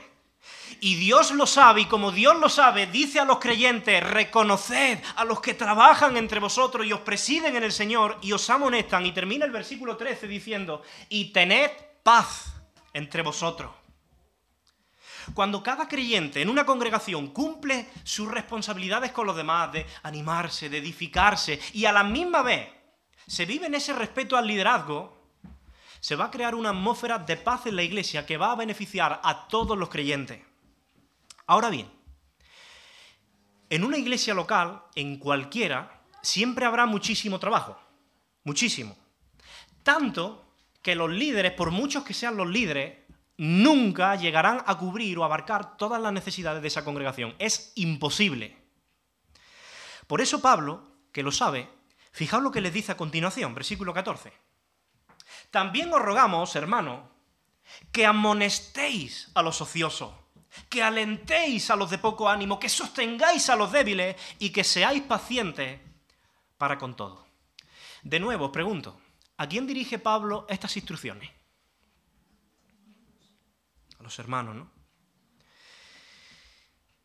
[0.82, 5.26] Y Dios lo sabe, y como Dios lo sabe, dice a los creyentes, reconoced a
[5.26, 9.06] los que trabajan entre vosotros y os presiden en el Señor y os amonestan.
[9.06, 11.72] Y termina el versículo 13 diciendo, y tened
[12.04, 12.54] paz
[12.94, 13.72] entre vosotros.
[15.34, 20.78] Cuando cada creyente en una congregación cumple sus responsabilidades con los demás, de animarse, de
[20.78, 22.70] edificarse, y a la misma vez
[23.28, 25.19] se vive en ese respeto al liderazgo,
[26.00, 29.20] se va a crear una atmósfera de paz en la iglesia que va a beneficiar
[29.24, 30.42] a todos los creyentes.
[31.46, 31.90] Ahora bien,
[33.70, 37.80] en una iglesia local, en cualquiera, siempre habrá muchísimo trabajo,
[38.44, 38.98] muchísimo.
[39.84, 42.98] Tanto que los líderes, por muchos que sean los líderes,
[43.38, 47.36] nunca llegarán a cubrir o abarcar todas las necesidades de esa congregación.
[47.40, 48.58] Es imposible.
[50.08, 51.70] Por eso Pablo, que lo sabe,
[52.12, 54.34] fijaos lo que les dice a continuación, versículo 14.
[55.52, 57.10] También os rogamos, hermano,
[57.92, 60.14] que amonestéis a los ociosos,
[60.70, 65.02] que alentéis a los de poco ánimo, que sostengáis a los débiles y que seáis
[65.04, 65.80] pacientes
[66.58, 67.28] para con todo.
[68.04, 69.00] De nuevo, os pregunto,
[69.40, 71.30] ¿A quién dirige Pablo estas instrucciones?
[73.98, 74.70] A los hermanos, ¿no?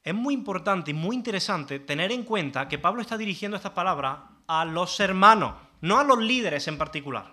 [0.02, 4.18] Es muy importante y muy interesante tener en cuenta que Pablo está dirigiendo estas palabras
[4.48, 7.32] a los hermanos, no a los líderes en particular.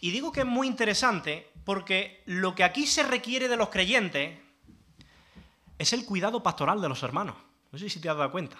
[0.00, 4.38] Y digo que es muy interesante porque lo que aquí se requiere de los creyentes
[5.78, 7.36] es el cuidado pastoral de los hermanos.
[7.70, 8.58] No sé si te has dado cuenta.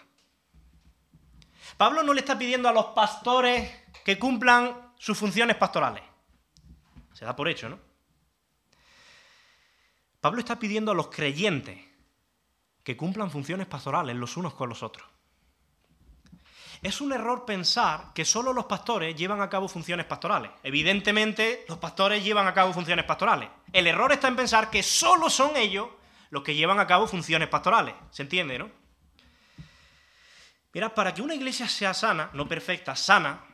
[1.76, 3.70] Pablo no le está pidiendo a los pastores
[4.04, 6.02] que cumplan sus funciones pastorales.
[7.12, 7.78] Se da por hecho, ¿no?
[10.20, 11.78] Pablo está pidiendo a los creyentes
[12.84, 15.11] que cumplan funciones pastorales los unos con los otros.
[16.82, 20.50] Es un error pensar que solo los pastores llevan a cabo funciones pastorales.
[20.64, 23.48] Evidentemente, los pastores llevan a cabo funciones pastorales.
[23.72, 25.88] El error está en pensar que solo son ellos
[26.30, 27.94] los que llevan a cabo funciones pastorales.
[28.10, 28.68] ¿Se entiende, no?
[30.74, 33.44] Mira, para que una iglesia sea sana, no perfecta, sana,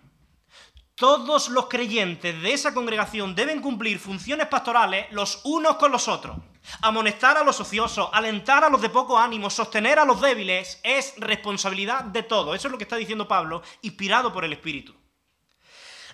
[0.99, 6.37] todos los creyentes de esa congregación deben cumplir funciones pastorales los unos con los otros.
[6.83, 11.15] Amonestar a los ociosos, alentar a los de poco ánimo, sostener a los débiles es
[11.19, 12.53] responsabilidad de todo.
[12.53, 14.93] Eso es lo que está diciendo Pablo, inspirado por el Espíritu.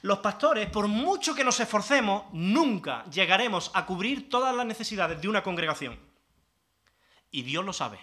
[0.02, 5.28] Los pastores, por mucho que nos esforcemos, nunca llegaremos a cubrir todas las necesidades de
[5.28, 5.98] una congregación.
[7.30, 7.98] Y Dios lo sabe.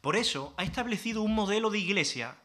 [0.00, 2.36] Por eso ha establecido un modelo de iglesia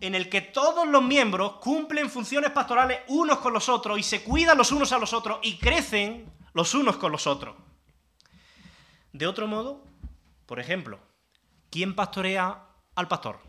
[0.00, 4.22] en el que todos los miembros cumplen funciones pastorales unos con los otros y se
[4.22, 7.56] cuidan los unos a los otros y crecen los unos con los otros.
[9.12, 9.82] De otro modo,
[10.44, 10.98] por ejemplo,
[11.70, 13.40] ¿quién pastorea al pastor?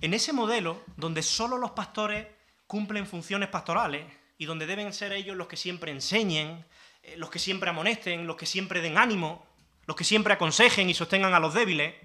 [0.00, 2.26] En ese modelo, donde solo los pastores
[2.66, 4.06] cumplen funciones pastorales
[4.38, 6.64] y donde deben ser ellos los que siempre enseñen,
[7.02, 9.44] eh, los que siempre amonesten, los que siempre den ánimo,
[9.90, 11.96] los que siempre aconsejen y sostengan a los débiles,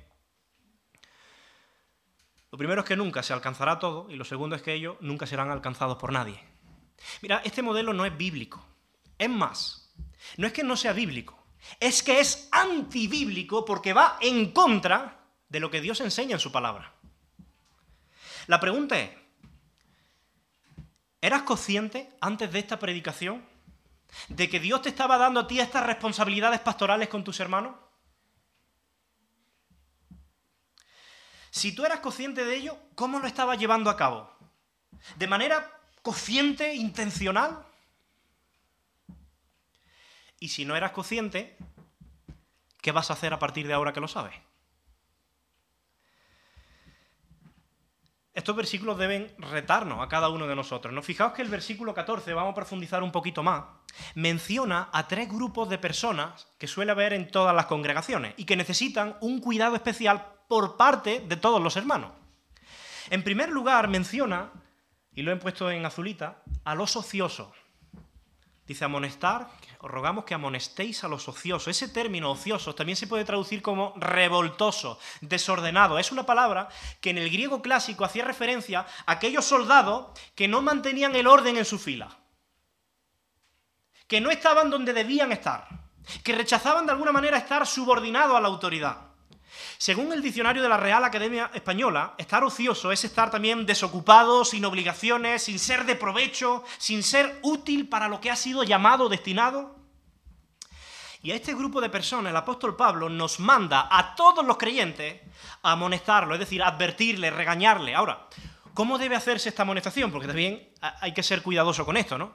[2.49, 5.27] lo primero es que nunca se alcanzará todo y lo segundo es que ellos nunca
[5.27, 6.43] serán alcanzados por nadie.
[7.21, 8.65] Mira, este modelo no es bíblico.
[9.19, 9.93] Es más,
[10.37, 11.45] no es que no sea bíblico,
[11.79, 16.51] es que es antibíblico porque va en contra de lo que Dios enseña en su
[16.51, 16.91] palabra.
[18.47, 19.11] La pregunta es,
[21.21, 23.45] ¿Eras consciente antes de esta predicación
[24.29, 27.75] de que Dios te estaba dando a ti estas responsabilidades pastorales con tus hermanos?
[31.51, 34.29] Si tú eras consciente de ello, ¿cómo lo estabas llevando a cabo?
[35.15, 37.65] ¿De manera consciente, intencional?
[40.39, 41.57] Y si no eras consciente,
[42.81, 44.35] ¿qué vas a hacer a partir de ahora que lo sabes?
[48.35, 50.93] Estos versículos deben retarnos a cada uno de nosotros.
[50.93, 51.01] ¿no?
[51.01, 53.63] Fijaos que el versículo 14, vamos a profundizar un poquito más,
[54.13, 58.57] menciona a tres grupos de personas que suele haber en todas las congregaciones y que
[58.57, 62.11] necesitan un cuidado especial por parte de todos los hermanos.
[63.09, 64.51] En primer lugar, menciona,
[65.13, 67.55] y lo he puesto en azulita, a los ociosos.
[68.67, 69.47] Dice amonestar,
[69.85, 71.67] os rogamos que amonestéis a los ociosos.
[71.67, 75.99] Ese término ocioso también se puede traducir como revoltoso, desordenado.
[75.99, 76.69] Es una palabra
[76.99, 81.57] que en el griego clásico hacía referencia a aquellos soldados que no mantenían el orden
[81.57, 82.17] en su fila,
[84.07, 85.67] que no estaban donde debían estar,
[86.23, 89.04] que rechazaban de alguna manera estar subordinados a la autoridad.
[89.77, 94.65] Según el diccionario de la Real Academia Española, estar ocioso es estar también desocupado, sin
[94.65, 99.75] obligaciones, sin ser de provecho, sin ser útil para lo que ha sido llamado destinado.
[101.21, 105.21] Y a este grupo de personas el apóstol Pablo nos manda a todos los creyentes
[105.63, 107.95] a amonestarlo, es decir, advertirle, regañarle.
[107.95, 108.27] Ahora,
[108.75, 110.11] ¿cómo debe hacerse esta amonestación?
[110.11, 112.31] Porque también hay que ser cuidadoso con esto, ¿no?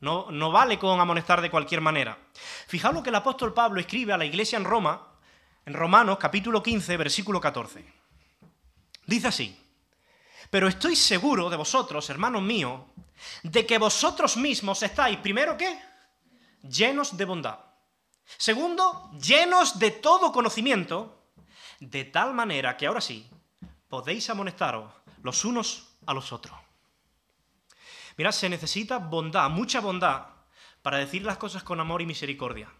[0.00, 2.18] No, no vale con amonestar de cualquier manera.
[2.66, 5.13] Fijaos lo que el apóstol Pablo escribe a la iglesia en Roma
[5.66, 7.84] en Romanos capítulo 15, versículo 14.
[9.06, 9.58] Dice así,
[10.50, 12.80] pero estoy seguro de vosotros, hermanos míos,
[13.42, 15.80] de que vosotros mismos estáis, primero qué,
[16.62, 17.58] llenos de bondad.
[18.36, 21.28] Segundo, llenos de todo conocimiento,
[21.80, 23.28] de tal manera que ahora sí,
[23.88, 26.56] podéis amonestaros los unos a los otros.
[28.16, 30.26] Mirad, se necesita bondad, mucha bondad,
[30.82, 32.70] para decir las cosas con amor y misericordia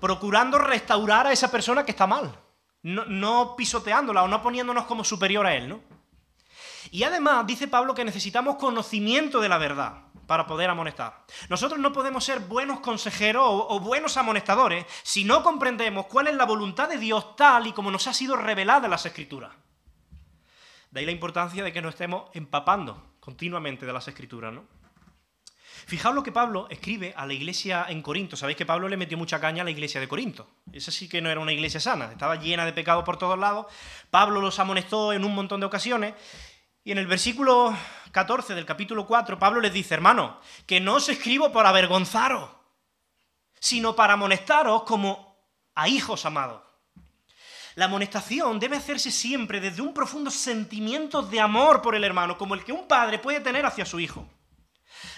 [0.00, 2.38] procurando restaurar a esa persona que está mal,
[2.82, 5.80] no, pisoteándola o no poniéndonos como superior a él, ¿no?
[6.90, 11.24] Y además dice Pablo que necesitamos conocimiento de la verdad para poder amonestar.
[11.48, 16.34] Nosotros no podemos ser buenos consejeros o, o, buenos amonestadores si no comprendemos cuál es
[16.34, 19.52] la voluntad de Dios tal y como nos ha sido revelada en las Escrituras.
[20.90, 24.64] De ahí la importancia de que nos estemos empapando continuamente de las Escrituras, ¿no?
[25.86, 28.36] Fijaos lo que Pablo escribe a la iglesia en Corinto.
[28.36, 30.48] Sabéis que Pablo le metió mucha caña a la iglesia de Corinto.
[30.72, 33.66] Esa sí que no era una iglesia sana, estaba llena de pecado por todos lados.
[34.10, 36.14] Pablo los amonestó en un montón de ocasiones.
[36.84, 37.76] Y en el versículo
[38.12, 42.50] 14 del capítulo 4, Pablo les dice, hermano, que no os escribo para avergonzaros,
[43.60, 45.36] sino para amonestaros como
[45.74, 46.62] a hijos amados.
[47.74, 52.54] La amonestación debe hacerse siempre desde un profundo sentimiento de amor por el hermano, como
[52.54, 54.26] el que un padre puede tener hacia su hijo.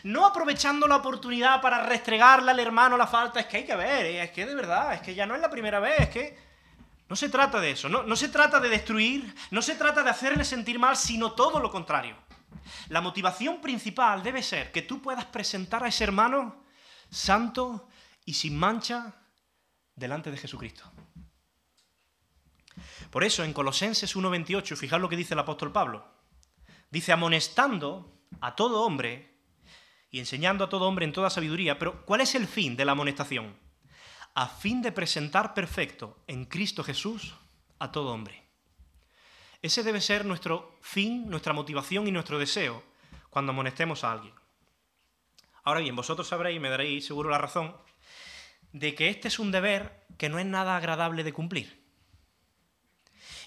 [0.04, 4.06] No aprovechando la oportunidad para restregarle al hermano la falta, es que hay que ver,
[4.06, 6.50] eh, es que de verdad, es que ya no es la primera vez, es que...
[7.08, 10.10] No se trata de eso, no, no se trata de destruir, no se trata de
[10.10, 12.16] hacerle sentir mal, sino todo lo contrario.
[12.88, 16.62] La motivación principal debe ser que tú puedas presentar a ese hermano
[17.10, 17.88] santo
[18.24, 19.16] y sin mancha
[19.96, 20.84] delante de Jesucristo.
[23.10, 26.06] Por eso en Colosenses 1.28, fijad lo que dice el apóstol Pablo.
[26.90, 29.29] Dice, amonestando a todo hombre
[30.10, 31.78] y enseñando a todo hombre en toda sabiduría.
[31.78, 33.56] Pero ¿cuál es el fin de la amonestación?
[34.34, 37.34] A fin de presentar perfecto en Cristo Jesús
[37.78, 38.42] a todo hombre.
[39.62, 42.82] Ese debe ser nuestro fin, nuestra motivación y nuestro deseo
[43.28, 44.34] cuando amonestemos a alguien.
[45.62, 47.76] Ahora bien, vosotros sabréis, y me daréis seguro la razón,
[48.72, 51.84] de que este es un deber que no es nada agradable de cumplir.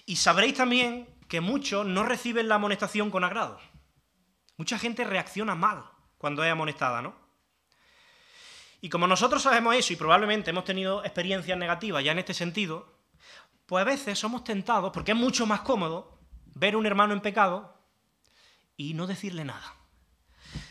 [0.06, 3.58] Y sabréis también que muchos no reciben la amonestación con agrado.
[4.56, 5.93] Mucha gente reacciona mal
[6.24, 7.14] cuando es amonestada, ¿no?
[8.80, 12.94] Y como nosotros sabemos eso y probablemente hemos tenido experiencias negativas ya en este sentido,
[13.66, 16.18] pues a veces somos tentados, porque es mucho más cómodo
[16.54, 17.76] ver a un hermano en pecado
[18.74, 19.74] y no decirle nada.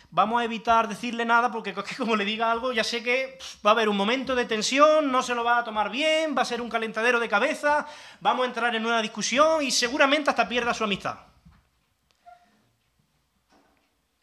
[0.09, 3.73] Vamos a evitar decirle nada porque como le diga algo ya sé que va a
[3.73, 6.61] haber un momento de tensión, no se lo va a tomar bien, va a ser
[6.61, 7.85] un calentadero de cabeza,
[8.21, 11.19] vamos a entrar en una discusión y seguramente hasta pierda su amistad.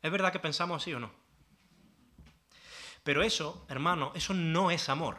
[0.02, 1.19] ¿Es verdad que pensamos así o no?
[3.10, 5.16] Pero eso, hermano, eso no es amor.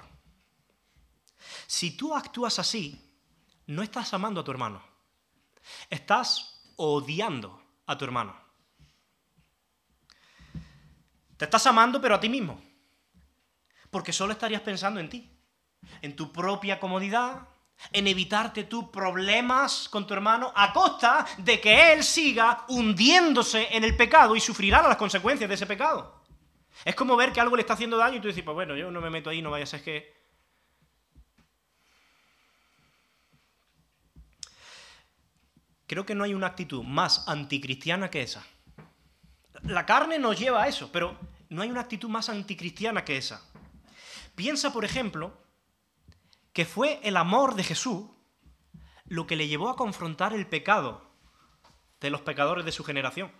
[1.67, 3.19] Si tú actúas así,
[3.67, 4.81] no estás amando a tu hermano.
[5.89, 8.33] Estás odiando a tu hermano.
[11.35, 12.61] Te estás amando, pero a ti mismo.
[13.89, 15.29] Porque solo estarías pensando en ti,
[16.01, 17.45] en tu propia comodidad,
[17.91, 23.83] en evitarte tú problemas con tu hermano a costa de que él siga hundiéndose en
[23.83, 26.20] el pecado y sufrirá las consecuencias de ese pecado.
[26.85, 28.91] Es como ver que algo le está haciendo daño y tú dices, pues bueno, yo
[28.91, 30.19] no me meto ahí, no vaya a ser que...
[35.87, 38.45] Creo que no hay una actitud más anticristiana que esa.
[39.63, 43.45] La carne nos lleva a eso, pero no hay una actitud más anticristiana que esa.
[44.35, 45.37] Piensa, por ejemplo,
[46.53, 48.09] que fue el amor de Jesús
[49.05, 51.11] lo que le llevó a confrontar el pecado
[51.99, 53.31] de los pecadores de su generación.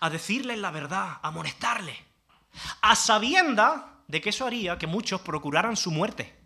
[0.00, 1.98] A decirles la verdad, a amonestarles,
[2.80, 6.38] a sabienda de que eso haría que muchos procuraran su muerte.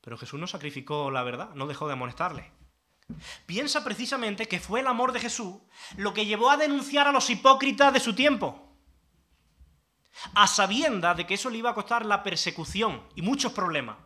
[0.00, 2.46] Pero Jesús no sacrificó la verdad, no dejó de amonestarles.
[3.46, 5.56] Piensa precisamente que fue el amor de Jesús
[5.96, 8.64] lo que llevó a denunciar a los hipócritas de su tiempo
[10.34, 13.96] a sabienda de que eso le iba a costar la persecución y muchos problemas.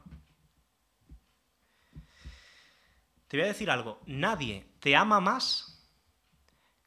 [3.29, 5.68] Te voy a decir algo, nadie te ama más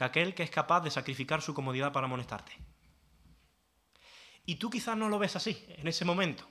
[0.01, 2.57] que aquel que es capaz de sacrificar su comodidad para amonestarte.
[4.47, 6.49] Y tú quizás no lo ves así, en ese momento.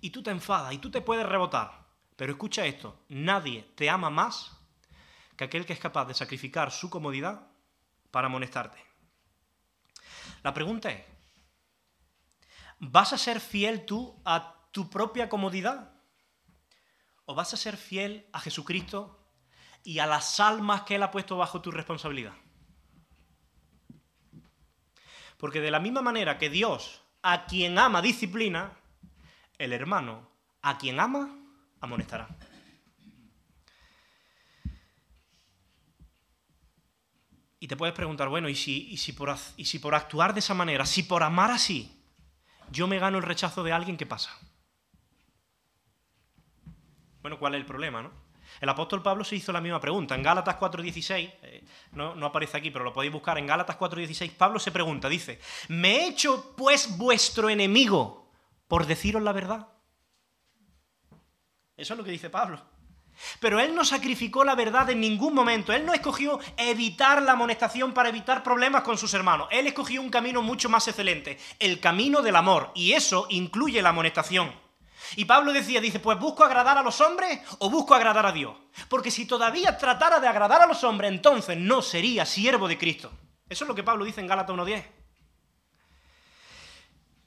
[0.00, 1.88] Y tú te enfadas y tú te puedes rebotar.
[2.14, 4.56] Pero escucha esto, nadie te ama más
[5.36, 7.48] que aquel que es capaz de sacrificar su comodidad
[8.12, 8.78] para amonestarte.
[10.44, 11.04] La pregunta es,
[12.78, 15.94] ¿Vas a ser fiel tú a tu propia comodidad?
[17.24, 19.32] ¿O vas a ser fiel a Jesucristo
[19.82, 22.34] y a las almas que Él ha puesto bajo tu responsabilidad?
[25.38, 28.72] Porque de la misma manera que Dios a quien ama disciplina,
[29.56, 30.28] el hermano
[30.62, 31.34] a quien ama
[31.80, 32.28] amonestará.
[37.60, 39.34] Y te puedes preguntar, bueno, ¿y si, y si, por,
[39.80, 41.92] por actuar de esa manera, si por amar así,
[42.70, 44.30] yo me gano el rechazo de alguien, ¿qué pasa?
[47.20, 48.27] Bueno, ¿cuál es el problema, no?
[48.60, 50.14] El apóstol Pablo se hizo la misma pregunta.
[50.14, 54.32] En Gálatas 4.16, eh, no, no, aparece aquí, pero lo podéis buscar en Gálatas 4.16,
[54.32, 58.30] Pablo se pregunta, dice, ¿me he hecho pues vuestro enemigo
[58.66, 59.68] por deciros la verdad?
[61.76, 62.60] Eso es lo que dice Pablo.
[63.40, 65.72] Pero él no sacrificó la verdad en ningún momento.
[65.72, 69.48] Él no escogió evitar la amonestación para evitar problemas con sus hermanos.
[69.50, 72.70] Él escogió un camino mucho más excelente, el camino del amor.
[72.74, 74.52] Y eso incluye la amonestación.
[75.16, 78.56] Y Pablo decía, dice, pues busco agradar a los hombres o busco agradar a Dios.
[78.88, 83.10] Porque si todavía tratara de agradar a los hombres, entonces no sería siervo de Cristo.
[83.48, 84.84] Eso es lo que Pablo dice en Gálatas 1.10.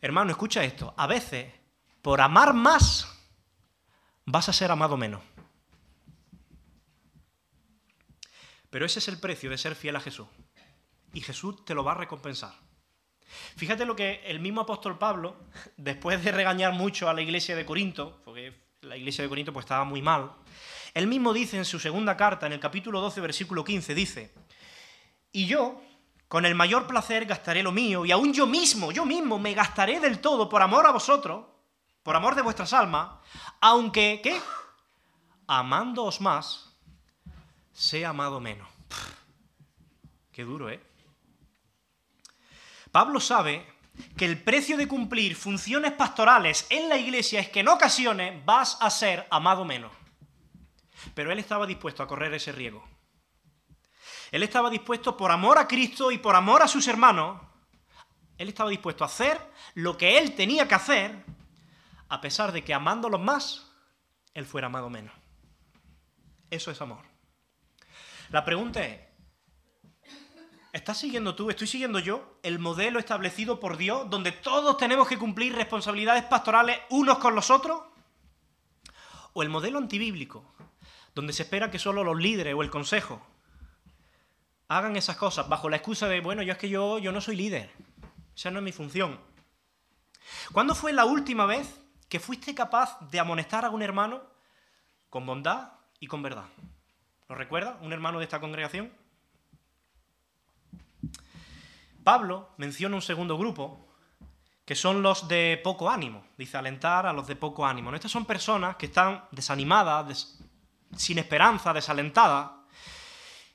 [0.01, 0.93] Hermano, escucha esto.
[0.97, 1.53] A veces,
[2.01, 3.07] por amar más,
[4.25, 5.21] vas a ser amado menos.
[8.69, 10.27] Pero ese es el precio de ser fiel a Jesús.
[11.13, 12.53] Y Jesús te lo va a recompensar.
[13.55, 15.35] Fíjate lo que el mismo apóstol Pablo,
[15.77, 19.65] después de regañar mucho a la iglesia de Corinto, porque la iglesia de Corinto pues
[19.65, 20.31] estaba muy mal,
[20.93, 24.33] él mismo dice en su segunda carta, en el capítulo 12, versículo 15, dice,
[25.31, 25.81] y yo,
[26.27, 29.99] con el mayor placer gastaré lo mío, y aún yo mismo, yo mismo me gastaré
[29.99, 31.45] del todo por amor a vosotros,
[32.03, 33.09] por amor de vuestras almas,
[33.61, 34.39] aunque, ¿qué?
[35.47, 36.75] Amándoos más,
[37.71, 38.67] sea amado menos.
[40.31, 40.90] qué duro, ¿eh?
[42.91, 43.65] Pablo sabe
[44.17, 48.77] que el precio de cumplir funciones pastorales en la iglesia es que en ocasiones vas
[48.81, 49.91] a ser amado menos.
[51.13, 52.83] Pero él estaba dispuesto a correr ese riesgo.
[54.31, 57.41] Él estaba dispuesto por amor a Cristo y por amor a sus hermanos,
[58.37, 59.39] él estaba dispuesto a hacer
[59.75, 61.25] lo que él tenía que hacer,
[62.07, 63.71] a pesar de que amándolos más,
[64.33, 65.13] él fuera amado menos.
[66.49, 67.03] Eso es amor.
[68.29, 68.99] La pregunta es,
[70.73, 75.17] ¿estás siguiendo tú, estoy siguiendo yo, el modelo establecido por Dios, donde todos tenemos que
[75.17, 77.81] cumplir responsabilidades pastorales unos con los otros?
[79.33, 80.43] ¿O el modelo antibíblico,
[81.15, 83.25] donde se espera que solo los líderes o el consejo
[84.67, 87.35] hagan esas cosas bajo la excusa de, bueno, yo es que yo, yo no soy
[87.35, 87.71] líder,
[88.35, 89.19] esa no es mi función?
[90.51, 94.21] ¿Cuándo fue la última vez que fuiste capaz de amonestar a un hermano
[95.09, 96.45] con bondad y con verdad?
[97.27, 97.77] ¿Lo recuerda?
[97.81, 98.91] Un hermano de esta congregación.
[102.03, 103.87] Pablo menciona un segundo grupo,
[104.65, 106.25] que son los de poco ánimo.
[106.37, 107.93] Dice alentar a los de poco ánimo.
[107.93, 110.39] Estas son personas que están desanimadas,
[110.95, 112.51] sin esperanza, desalentadas.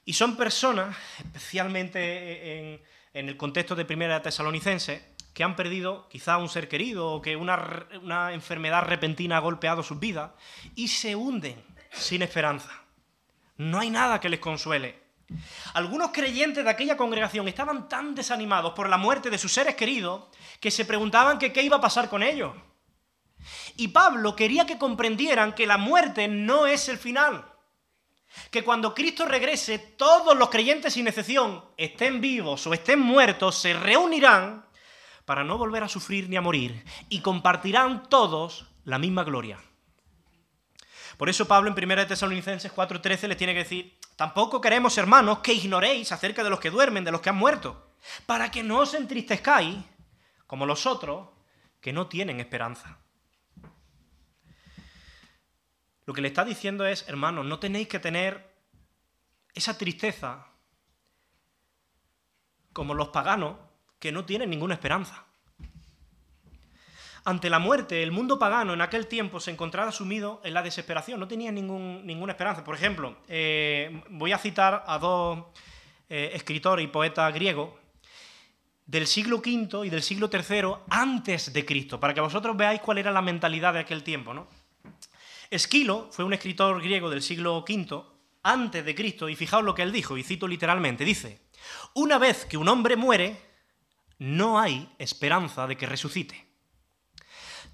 [0.05, 2.80] Y son personas, especialmente
[3.12, 7.36] en, el contexto de Primera Tesalonicense, que han perdido quizá un ser querido o que
[7.36, 10.32] una, una enfermedad repentina ha golpeado sus vidas
[10.74, 12.70] y se hunden sin esperanza.
[13.57, 15.05] No hay nada que les consuele.
[15.74, 20.24] Algunos creyentes de aquella congregación estaban tan desanimados por la muerte de sus seres queridos
[20.61, 22.55] que se preguntaban qué iba a pasar con ellos.
[23.77, 27.53] Y Pablo quería que comprendieran que la muerte no es el final.
[28.51, 33.74] Que cuando Cristo regrese, todos los creyentes sin excepción, estén vivos o estén muertos, se
[33.74, 34.66] reunirán
[35.24, 39.59] para no volver a sufrir ni a morir y compartirán todos la misma gloria.
[41.16, 45.53] Por eso Pablo en 1 Tesalonicenses 4:13 les tiene que decir, tampoco queremos, hermanos, que
[45.53, 47.93] ignoréis acerca de los que duermen, de los que han muerto,
[48.25, 49.77] para que no os entristezcáis
[50.47, 51.29] como los otros
[51.81, 52.99] que no tienen esperanza.
[56.07, 58.55] Lo que le está diciendo es, hermanos, no tenéis que tener
[59.55, 60.47] esa tristeza
[62.73, 63.57] como los paganos
[63.99, 65.26] que no tienen ninguna esperanza.
[67.27, 71.18] Ante la muerte, el mundo pagano en aquel tiempo se encontraba sumido en la desesperación,
[71.18, 72.62] no tenía ningún, ninguna esperanza.
[72.62, 75.41] Por ejemplo, eh, voy a citar a dos
[76.09, 77.70] eh, escritores y poetas griegos
[78.87, 82.99] del siglo V y del siglo III antes de Cristo, para que vosotros veáis cuál
[82.99, 84.33] era la mentalidad de aquel tiempo.
[84.33, 84.47] ¿no?
[85.51, 88.05] Esquilo fue un escritor griego del siglo V
[88.45, 91.41] antes de Cristo, y fijaos lo que él dijo, y cito literalmente, dice,
[91.93, 93.37] una vez que un hombre muere,
[94.20, 96.45] no hay esperanza de que resucite.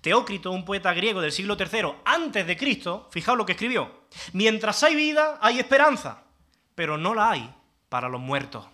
[0.03, 4.83] Teócrito, un poeta griego del siglo III antes de Cristo, fijaos lo que escribió, mientras
[4.83, 6.25] hay vida, hay esperanza,
[6.75, 7.55] pero no la hay
[7.89, 8.67] para los muertos.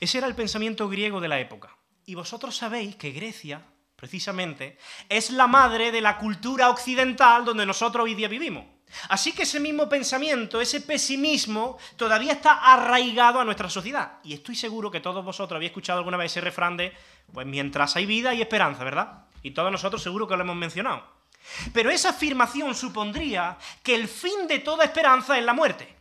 [0.00, 1.76] Ese era el pensamiento griego de la época.
[2.06, 3.62] Y vosotros sabéis que Grecia,
[3.96, 8.64] precisamente, es la madre de la cultura occidental donde nosotros hoy día vivimos.
[9.08, 14.20] Así que ese mismo pensamiento, ese pesimismo, todavía está arraigado a nuestra sociedad.
[14.24, 16.94] Y estoy seguro que todos vosotros habéis escuchado alguna vez ese refrán de,
[17.32, 19.24] pues mientras hay vida hay esperanza, ¿verdad?
[19.46, 21.04] Y todos nosotros seguro que lo hemos mencionado.
[21.72, 25.94] Pero esa afirmación supondría que el fin de toda esperanza es la muerte.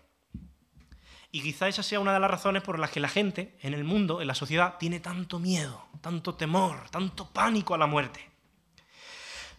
[1.30, 3.84] Y quizá esa sea una de las razones por las que la gente en el
[3.84, 8.28] mundo, en la sociedad, tiene tanto miedo, tanto temor, tanto pánico a la muerte.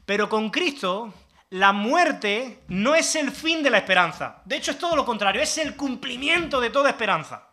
[0.04, 1.14] Pero con Cristo,
[1.50, 4.42] la muerte no es el fin de la esperanza.
[4.46, 7.50] De hecho, es todo lo contrario, es el cumplimiento de toda esperanza.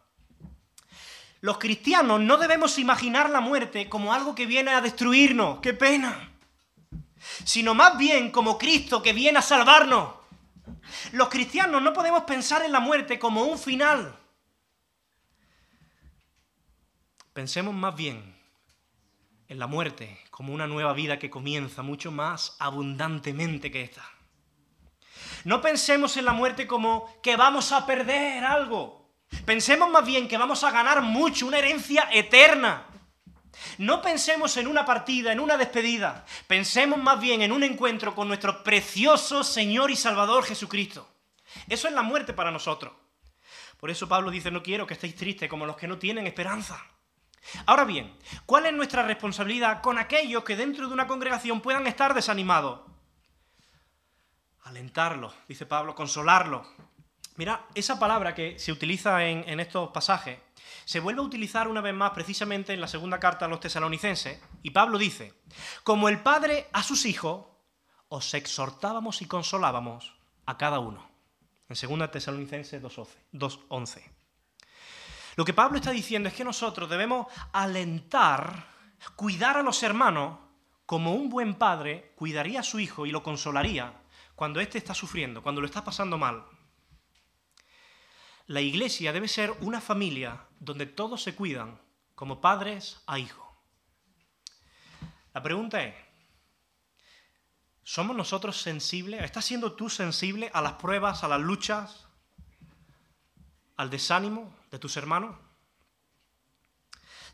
[1.43, 6.31] Los cristianos no debemos imaginar la muerte como algo que viene a destruirnos, qué pena,
[7.43, 10.13] sino más bien como Cristo que viene a salvarnos.
[11.11, 14.17] Los cristianos no podemos pensar en la muerte como un final.
[17.33, 18.37] Pensemos más bien
[19.49, 24.09] en la muerte como una nueva vida que comienza mucho más abundantemente que esta.
[25.43, 29.02] No pensemos en la muerte como que vamos a perder algo.
[29.45, 32.87] Pensemos más bien que vamos a ganar mucho, una herencia eterna.
[33.77, 36.25] No pensemos en una partida, en una despedida.
[36.47, 41.07] Pensemos más bien en un encuentro con nuestro precioso Señor y Salvador Jesucristo.
[41.67, 42.93] Eso es la muerte para nosotros.
[43.79, 46.81] Por eso Pablo dice, no quiero que estéis tristes como los que no tienen esperanza.
[47.65, 52.13] Ahora bien, ¿cuál es nuestra responsabilidad con aquellos que dentro de una congregación puedan estar
[52.13, 52.81] desanimados?
[54.63, 56.65] Alentarlos, dice Pablo, consolarlos.
[57.35, 60.39] Mira, esa palabra que se utiliza en, estos pasajes
[60.85, 64.39] se vuelve a utilizar una vez más precisamente en la segunda carta a los tesalonicenses,
[64.61, 65.33] y Pablo dice,
[65.83, 67.45] como el Padre a sus hijos,
[68.09, 70.13] os exhortábamos y consolábamos
[70.45, 71.09] a cada uno.
[71.69, 74.03] En segunda tesalonicenses 2.11.
[75.35, 78.67] Lo que Pablo está diciendo es que nosotros debemos alentar,
[79.15, 80.37] cuidar a los hermanos
[80.85, 83.93] como un buen padre cuidaría a su hijo y lo consolaría
[84.35, 86.45] cuando éste está sufriendo, cuando lo está pasando mal.
[88.47, 91.79] La iglesia debe ser una familia donde todos se cuidan
[92.15, 93.47] como padres a hijos.
[95.33, 95.95] La pregunta es,
[97.83, 99.23] ¿somos nosotros sensibles?
[99.23, 102.05] ¿Estás siendo tú sensible a las pruebas, a las luchas,
[103.77, 105.35] al desánimo de tus hermanos?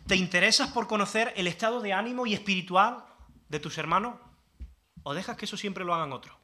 [0.07, 3.03] ¿Te interesas por conocer el estado de ánimo y espiritual
[3.49, 4.15] de tus hermanos?
[5.03, 6.38] ¿O dejas que eso siempre lo hagan otros?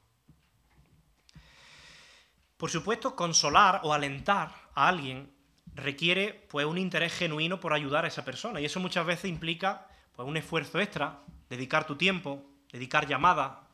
[2.66, 5.32] Por supuesto, consolar o alentar a alguien
[5.76, 8.60] requiere pues, un interés genuino por ayudar a esa persona.
[8.60, 13.68] Y eso muchas veces implica pues, un esfuerzo extra, dedicar tu tiempo, dedicar llamada,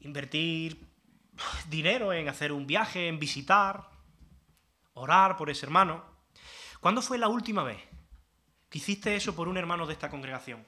[0.00, 0.90] invertir
[1.70, 3.88] dinero en hacer un viaje, en visitar,
[4.92, 6.04] orar por ese hermano.
[6.80, 7.80] ¿Cuándo fue la última vez
[8.68, 10.66] que hiciste eso por un hermano de esta congregación?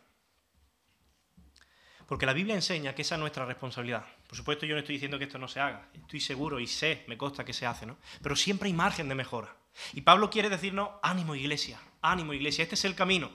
[2.07, 4.07] Porque la Biblia enseña que esa es nuestra responsabilidad.
[4.33, 5.91] Por supuesto, yo no estoy diciendo que esto no se haga.
[5.93, 7.99] Estoy seguro y sé, me consta que se hace, ¿no?
[8.23, 9.55] Pero siempre hay margen de mejora.
[9.93, 13.31] Y Pablo quiere decirnos, ánimo iglesia, ánimo iglesia, este es el camino.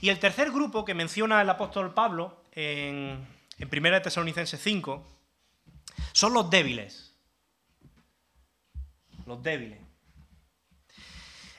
[0.00, 3.24] Y el tercer grupo que menciona el apóstol Pablo en,
[3.56, 5.06] en 1 Tesalonicenses 5
[6.10, 7.14] son los débiles.
[9.26, 9.78] Los débiles.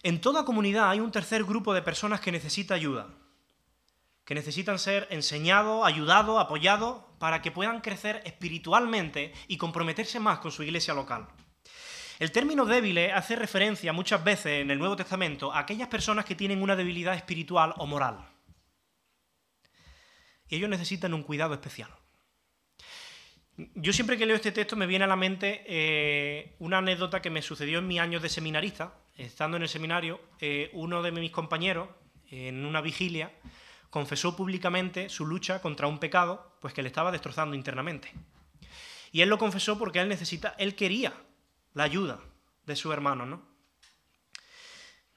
[0.04, 3.08] En toda comunidad hay un tercer grupo de personas que necesita ayuda,
[4.26, 10.52] que necesitan ser enseñados, ayudados, apoyados para que puedan crecer espiritualmente y comprometerse más con
[10.52, 11.28] su iglesia local.
[12.18, 16.34] El término débiles hace referencia muchas veces en el Nuevo Testamento a aquellas personas que
[16.34, 18.28] tienen una debilidad espiritual o moral.
[20.50, 21.92] Y ellos necesitan un cuidado especial.
[23.56, 27.30] Yo siempre que leo este texto me viene a la mente eh, una anécdota que
[27.30, 28.96] me sucedió en mis años de seminarista.
[29.16, 31.88] Estando en el seminario, eh, uno de mis compañeros,
[32.32, 33.32] en una vigilia,
[33.92, 38.12] confesó públicamente su lucha contra un pecado, pues que le estaba destrozando internamente.
[39.12, 41.14] Y él lo confesó porque él necesita, él quería
[41.74, 42.20] la ayuda
[42.66, 43.52] de su hermano, ¿no?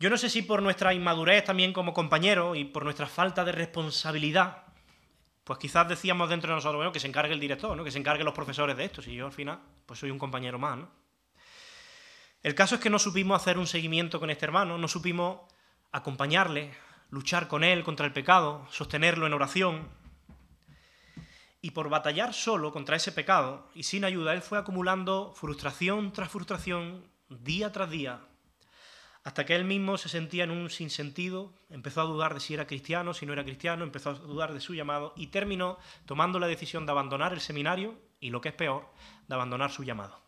[0.00, 3.52] Yo no sé si por nuestra inmadurez también como compañero y por nuestra falta de
[3.52, 4.64] responsabilidad,
[5.44, 7.84] pues quizás decíamos dentro de nosotros, bueno, que se encargue el director, ¿no?
[7.84, 10.58] que se encarguen los profesores de esto, si yo al final pues soy un compañero
[10.58, 10.78] más.
[10.78, 10.90] ¿no?
[12.42, 15.42] El caso es que no supimos hacer un seguimiento con este hermano, no supimos
[15.92, 16.74] acompañarle,
[17.14, 19.88] luchar con él contra el pecado, sostenerlo en oración.
[21.62, 26.28] Y por batallar solo contra ese pecado y sin ayuda, él fue acumulando frustración tras
[26.28, 28.20] frustración, día tras día,
[29.22, 32.66] hasta que él mismo se sentía en un sinsentido, empezó a dudar de si era
[32.66, 36.48] cristiano, si no era cristiano, empezó a dudar de su llamado y terminó tomando la
[36.48, 38.92] decisión de abandonar el seminario y, lo que es peor,
[39.28, 40.20] de abandonar su llamado.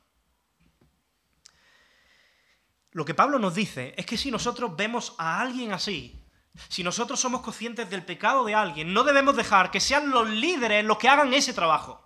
[2.93, 6.23] Lo que Pablo nos dice es que si nosotros vemos a alguien así,
[6.69, 10.85] si nosotros somos conscientes del pecado de alguien, no debemos dejar que sean los líderes
[10.85, 12.03] los que hagan ese trabajo.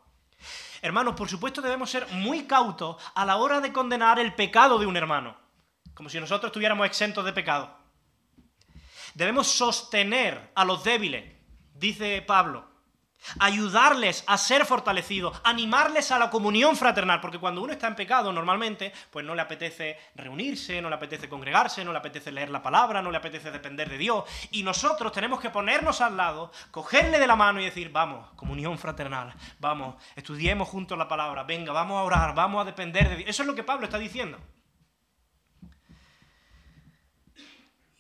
[0.83, 4.87] Hermanos, por supuesto debemos ser muy cautos a la hora de condenar el pecado de
[4.87, 5.41] un hermano
[6.01, 7.77] como si nosotros estuviéramos exentos de pecado.
[9.13, 11.37] Debemos sostener a los débiles,
[11.75, 12.70] dice Pablo,
[13.39, 18.33] ayudarles a ser fortalecidos, animarles a la comunión fraternal, porque cuando uno está en pecado
[18.33, 22.63] normalmente, pues no le apetece reunirse, no le apetece congregarse, no le apetece leer la
[22.63, 27.19] palabra, no le apetece depender de Dios, y nosotros tenemos que ponernos al lado, cogerle
[27.19, 31.99] de la mano y decir, vamos, comunión fraternal, vamos, estudiemos juntos la palabra, venga, vamos
[31.99, 33.31] a orar, vamos a depender de Dios.
[33.31, 34.39] Eso es lo que Pablo está diciendo.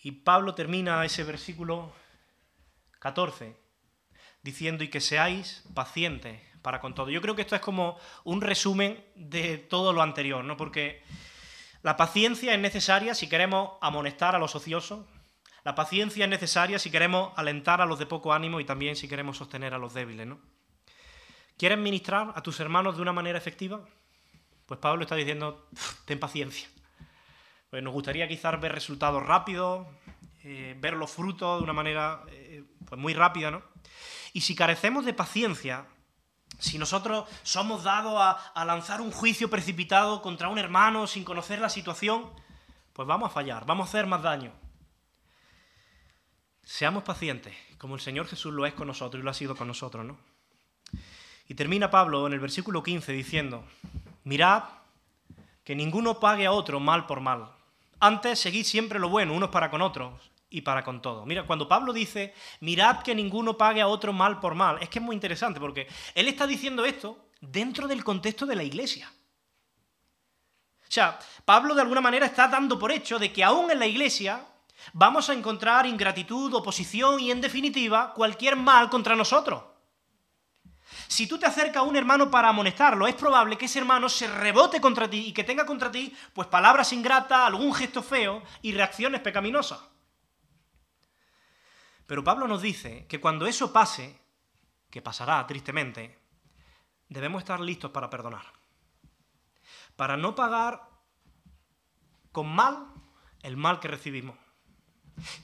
[0.02, 1.92] Y Pablo termina ese versículo
[3.00, 3.69] 14
[4.42, 7.10] diciendo y que seáis pacientes para con todo.
[7.10, 10.56] Yo creo que esto es como un resumen de todo lo anterior, ¿no?
[10.56, 11.02] Porque
[11.82, 15.06] la paciencia es necesaria si queremos amonestar a los ociosos,
[15.64, 19.08] la paciencia es necesaria si queremos alentar a los de poco ánimo y también si
[19.08, 20.38] queremos sostener a los débiles, ¿no?
[21.56, 23.86] ¿Quieres ministrar a tus hermanos de una manera efectiva?
[24.64, 25.68] Pues Pablo está diciendo,
[26.06, 26.68] ten paciencia.
[27.68, 29.86] Pues nos gustaría quizás ver resultados rápidos,
[30.42, 33.62] eh, ver los frutos de una manera eh, pues muy rápida, ¿no?
[34.32, 35.86] Y si carecemos de paciencia,
[36.58, 41.68] si nosotros somos dados a, lanzar un juicio precipitado contra un hermano sin conocer la
[41.68, 42.30] situación,
[42.92, 44.52] pues vamos a fallar, vamos a hacer más daño.
[46.62, 49.68] Seamos pacientes, como el Señor Jesús lo es con nosotros y lo ha sido con
[49.68, 50.18] nosotros, ¿no?
[51.48, 53.64] Y termina Pablo en el versículo 15 diciendo,
[54.22, 54.64] mirad
[55.64, 57.50] que ninguno pague a otro mal por mal
[58.00, 60.12] antes, seguid siempre lo bueno, unos para con otros
[60.50, 61.24] y para con todos.
[61.26, 64.98] Mira, cuando Pablo dice, mirad que ninguno pague a otro mal por mal, es que
[64.98, 69.10] es muy interesante porque él está diciendo esto dentro del contexto de la iglesia.
[70.82, 73.86] O sea, Pablo de alguna manera está dando por hecho de que aún en la
[73.86, 74.44] iglesia
[74.92, 79.62] vamos a encontrar ingratitud, oposición y en definitiva cualquier mal contra nosotros.
[81.06, 84.26] Si tú te acercas a un hermano para amonestarlo, es probable que ese hermano se
[84.26, 88.72] rebote contra ti y que tenga contra ti pues palabras ingratas, algún gesto feo y
[88.72, 89.78] reacciones pecaminosas.
[92.10, 94.18] Pero Pablo nos dice que cuando eso pase,
[94.90, 96.18] que pasará tristemente,
[97.08, 98.46] debemos estar listos para perdonar.
[99.94, 100.88] Para no pagar
[102.32, 102.88] con mal
[103.44, 104.34] el mal que recibimos.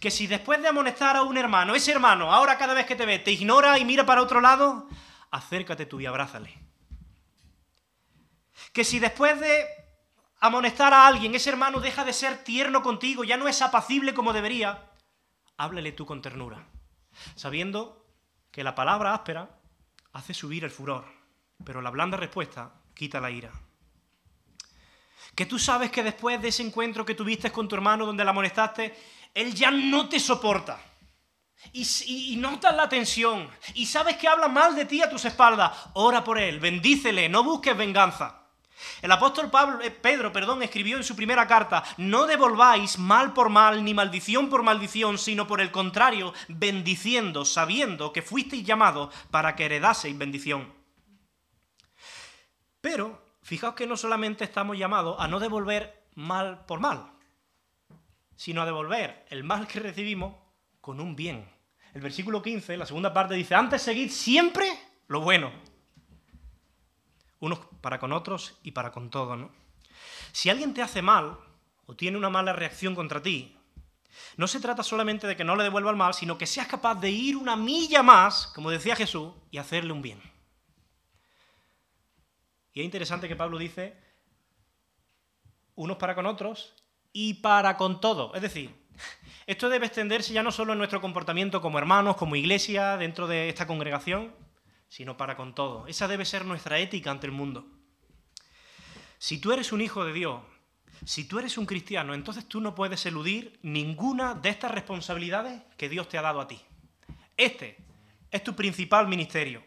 [0.00, 3.06] Que si después de amonestar a un hermano, ese hermano, ahora cada vez que te
[3.06, 4.88] ve, te ignora y mira para otro lado,
[5.30, 6.52] acércate tú y abrázale.
[8.72, 9.68] Que si después de
[10.40, 14.32] amonestar a alguien, ese hermano deja de ser tierno contigo, ya no es apacible como
[14.32, 14.90] debería,
[15.56, 16.66] háblale tú con ternura,
[17.34, 18.06] sabiendo
[18.50, 19.58] que la palabra áspera
[20.12, 21.04] hace subir el furor,
[21.64, 23.52] pero la blanda respuesta quita la ira.
[25.34, 28.30] Que tú sabes que después de ese encuentro que tuviste con tu hermano donde la
[28.30, 28.96] amonestaste,
[29.34, 30.80] él ya no te soporta
[31.72, 36.22] y, notas la tensión y sabes que habla mal de ti a tus espaldas, ora
[36.22, 38.45] por él, bendícele, no busques venganza.
[39.02, 43.48] El apóstol Pablo, eh, Pedro perdón, escribió en su primera carta, no devolváis mal por
[43.48, 49.56] mal ni maldición por maldición, sino por el contrario, bendiciendo, sabiendo que fuisteis llamados para
[49.56, 50.72] que heredaseis bendición.
[52.80, 57.12] Pero, fijaos que no solamente estamos llamados a no devolver mal por mal,
[58.36, 60.34] sino a devolver el mal que recibimos
[60.80, 61.50] con un bien.
[61.94, 64.68] El versículo 15, la segunda parte dice, antes seguid siempre
[65.08, 65.50] lo bueno.
[67.40, 69.38] Unos para con otros y para con todos.
[69.38, 69.50] ¿no?
[70.32, 71.38] Si alguien te hace mal
[71.86, 73.56] o tiene una mala reacción contra ti,
[74.36, 76.94] no se trata solamente de que no le devuelva el mal, sino que seas capaz
[76.96, 80.20] de ir una milla más, como decía Jesús, y hacerle un bien.
[82.72, 83.96] Y es interesante que Pablo dice,
[85.74, 86.74] unos para con otros
[87.12, 88.34] y para con todos.
[88.34, 88.74] Es decir,
[89.46, 93.48] esto debe extenderse ya no solo en nuestro comportamiento como hermanos, como iglesia, dentro de
[93.48, 94.34] esta congregación,
[94.88, 95.86] sino para con todo.
[95.86, 97.66] Esa debe ser nuestra ética ante el mundo.
[99.18, 100.42] Si tú eres un hijo de Dios,
[101.04, 105.88] si tú eres un cristiano, entonces tú no puedes eludir ninguna de estas responsabilidades que
[105.88, 106.60] Dios te ha dado a ti.
[107.36, 107.76] Este
[108.30, 109.62] es tu principal ministerio.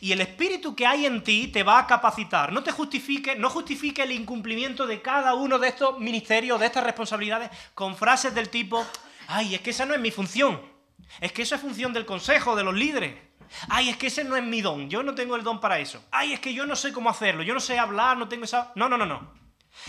[0.00, 2.52] Y el espíritu que hay en ti te va a capacitar.
[2.52, 6.84] No te justifique, no justifique el incumplimiento de cada uno de estos ministerios, de estas
[6.84, 8.84] responsabilidades, con frases del tipo,
[9.26, 10.60] ay, es que esa no es mi función.
[11.20, 13.27] Es que eso es función del consejo, de los líderes.
[13.68, 16.04] Ay, es que ese no es mi don, yo no tengo el don para eso.
[16.10, 18.72] Ay, es que yo no sé cómo hacerlo, yo no sé hablar, no tengo esa...
[18.74, 19.32] No, no, no, no.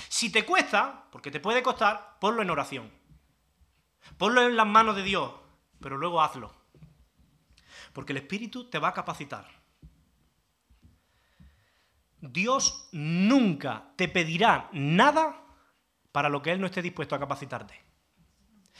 [0.07, 2.91] Si te cuesta, porque te puede costar, ponlo en oración.
[4.18, 5.34] Ponlo en las manos de Dios,
[5.80, 6.53] pero luego hazlo.
[7.93, 9.47] Porque el Espíritu te va a capacitar.
[12.22, 15.41] Dios nunca te pedirá nada
[16.12, 17.82] para lo que Él no esté dispuesto a capacitarte.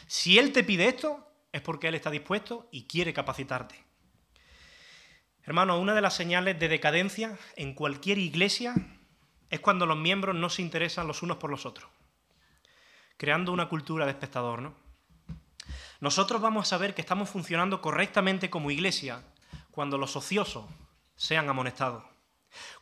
[0.08, 3.89] Si Él te pide esto, es porque Él está dispuesto y quiere capacitarte.
[5.50, 8.76] Hermano, una de las señales de decadencia en cualquier iglesia
[9.50, 11.90] es cuando los miembros no se interesan los unos por los otros,
[13.18, 14.76] creando una cultura de espectador, ¿no?
[16.02, 19.24] Nosotros vamos a saber que estamos funcionando correctamente como iglesia
[19.72, 20.66] cuando los ociosos
[21.16, 22.04] sean amonestados,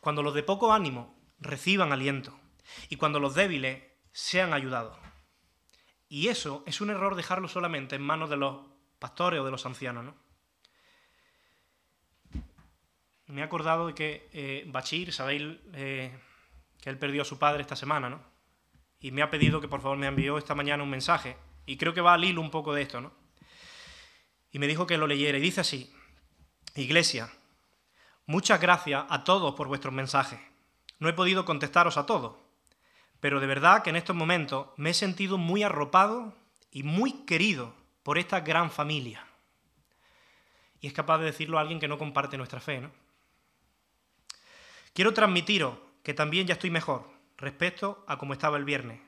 [0.02, 2.38] cuando los de poco ánimo reciban aliento
[2.90, 4.98] y cuando los débiles sean ayudados.
[6.06, 8.60] Y eso es un error dejarlo solamente en manos de los
[8.98, 10.27] pastores o de los ancianos, ¿no?
[13.28, 16.18] Me he acordado de que eh, Bachir, sabéis eh,
[16.80, 18.22] que él perdió a su padre esta semana, ¿no?
[19.00, 21.36] Y me ha pedido que por favor me envió esta mañana un mensaje.
[21.66, 23.12] Y creo que va al hilo un poco de esto, ¿no?
[24.50, 25.38] Y me dijo que lo leyera.
[25.38, 25.94] Y dice así,
[26.74, 27.30] Iglesia,
[28.24, 30.40] muchas gracias a todos por vuestros mensajes.
[30.98, 32.36] No he podido contestaros a todos,
[33.20, 36.34] pero de verdad que en estos momentos me he sentido muy arropado
[36.72, 39.26] y muy querido por esta gran familia.
[40.80, 42.90] Y es capaz de decirlo a alguien que no comparte nuestra fe, ¿no?
[44.92, 49.00] Quiero transmitiros que también ya estoy mejor respecto a como estaba el viernes.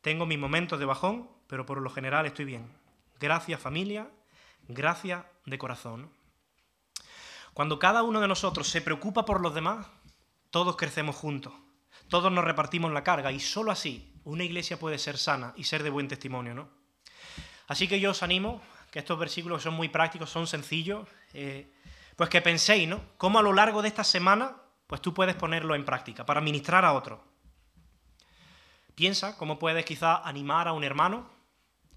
[0.00, 2.70] Tengo mis momentos de bajón, pero por lo general estoy bien.
[3.20, 4.08] Gracias familia,
[4.68, 6.10] gracias de corazón.
[7.54, 9.86] Cuando cada uno de nosotros se preocupa por los demás,
[10.50, 11.52] todos crecemos juntos,
[12.08, 15.82] todos nos repartimos la carga y solo así una iglesia puede ser sana y ser
[15.82, 16.54] de buen testimonio.
[16.54, 16.68] ¿no?
[17.68, 21.72] Así que yo os animo, que estos versículos son muy prácticos, son sencillos, eh,
[22.16, 23.00] pues que penséis, ¿no?
[23.16, 24.56] Cómo a lo largo de esta semana
[24.86, 27.24] pues tú puedes ponerlo en práctica para ministrar a otro.
[28.94, 31.30] Piensa cómo puedes quizá animar a un hermano,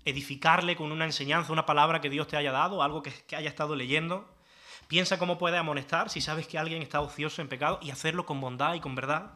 [0.05, 3.49] edificarle con una enseñanza, una palabra que Dios te haya dado, algo que, que haya
[3.49, 4.33] estado leyendo.
[4.87, 8.39] Piensa cómo puedes amonestar si sabes que alguien está ocioso en pecado y hacerlo con
[8.39, 9.33] bondad y con verdad.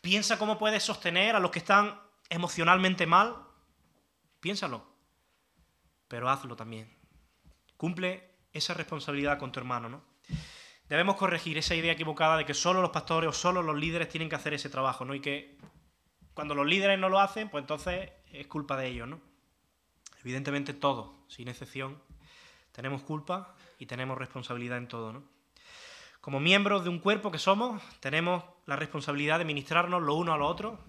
[0.00, 3.36] Piensa cómo puedes sostener a los que están emocionalmente mal.
[4.40, 4.86] Piénsalo,
[6.08, 6.94] pero hazlo también.
[7.76, 10.02] Cumple esa responsabilidad con tu hermano, ¿no?
[10.88, 14.28] Debemos corregir esa idea equivocada de que solo los pastores o solo los líderes tienen
[14.28, 15.14] que hacer ese trabajo, ¿no?
[15.14, 15.56] Y que
[16.34, 19.20] cuando los líderes no lo hacen, pues entonces es culpa de ellos, ¿no?
[20.22, 22.00] Evidentemente todos, sin excepción,
[22.72, 25.36] tenemos culpa y tenemos responsabilidad en todo, ¿no?
[26.20, 30.36] Como miembros de un cuerpo que somos, tenemos la responsabilidad de ministrarnos lo uno a
[30.36, 30.80] lo otro.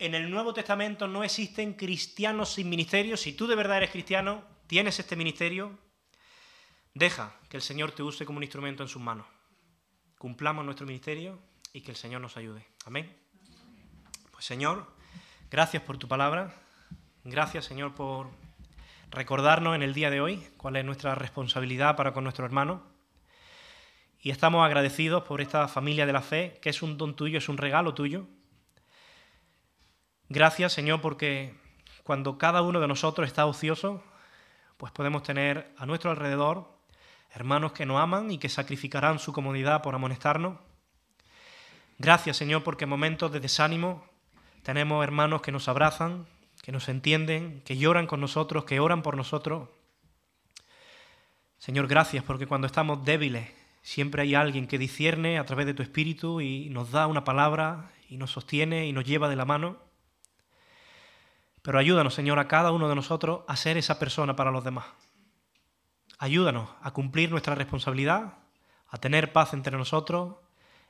[0.00, 3.16] En el Nuevo Testamento no existen cristianos sin ministerio.
[3.16, 5.78] Si tú de verdad eres cristiano, tienes este ministerio,
[6.94, 9.26] Deja que el Señor te use como un instrumento en sus manos.
[10.18, 11.38] Cumplamos nuestro ministerio
[11.72, 12.66] y que el Señor nos ayude.
[12.84, 13.16] Amén.
[14.32, 14.86] Pues Señor,
[15.50, 16.54] gracias por tu palabra.
[17.24, 18.28] Gracias Señor por
[19.10, 22.82] recordarnos en el día de hoy cuál es nuestra responsabilidad para con nuestro hermano.
[24.20, 27.48] Y estamos agradecidos por esta familia de la fe, que es un don tuyo, es
[27.48, 28.26] un regalo tuyo.
[30.28, 31.54] Gracias Señor porque
[32.02, 34.02] cuando cada uno de nosotros está ocioso,
[34.76, 36.79] pues podemos tener a nuestro alrededor
[37.32, 40.58] hermanos que nos aman y que sacrificarán su comodidad por amonestarnos.
[41.98, 44.04] Gracias, Señor, porque en momentos de desánimo
[44.62, 46.26] tenemos hermanos que nos abrazan,
[46.62, 49.68] que nos entienden, que lloran con nosotros, que oran por nosotros.
[51.58, 53.50] Señor, gracias porque cuando estamos débiles
[53.82, 57.90] siempre hay alguien que discierne a través de tu espíritu y nos da una palabra
[58.08, 59.76] y nos sostiene y nos lleva de la mano.
[61.62, 64.86] Pero ayúdanos, Señor, a cada uno de nosotros a ser esa persona para los demás.
[66.22, 68.34] Ayúdanos a cumplir nuestra responsabilidad,
[68.90, 70.36] a tener paz entre nosotros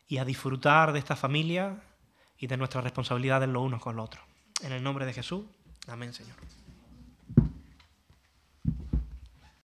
[0.09, 1.85] y a disfrutar de esta familia
[2.37, 4.24] y de nuestras responsabilidades los unos con los otros.
[4.61, 5.45] En el nombre de Jesús,
[5.87, 6.35] amén, Señor.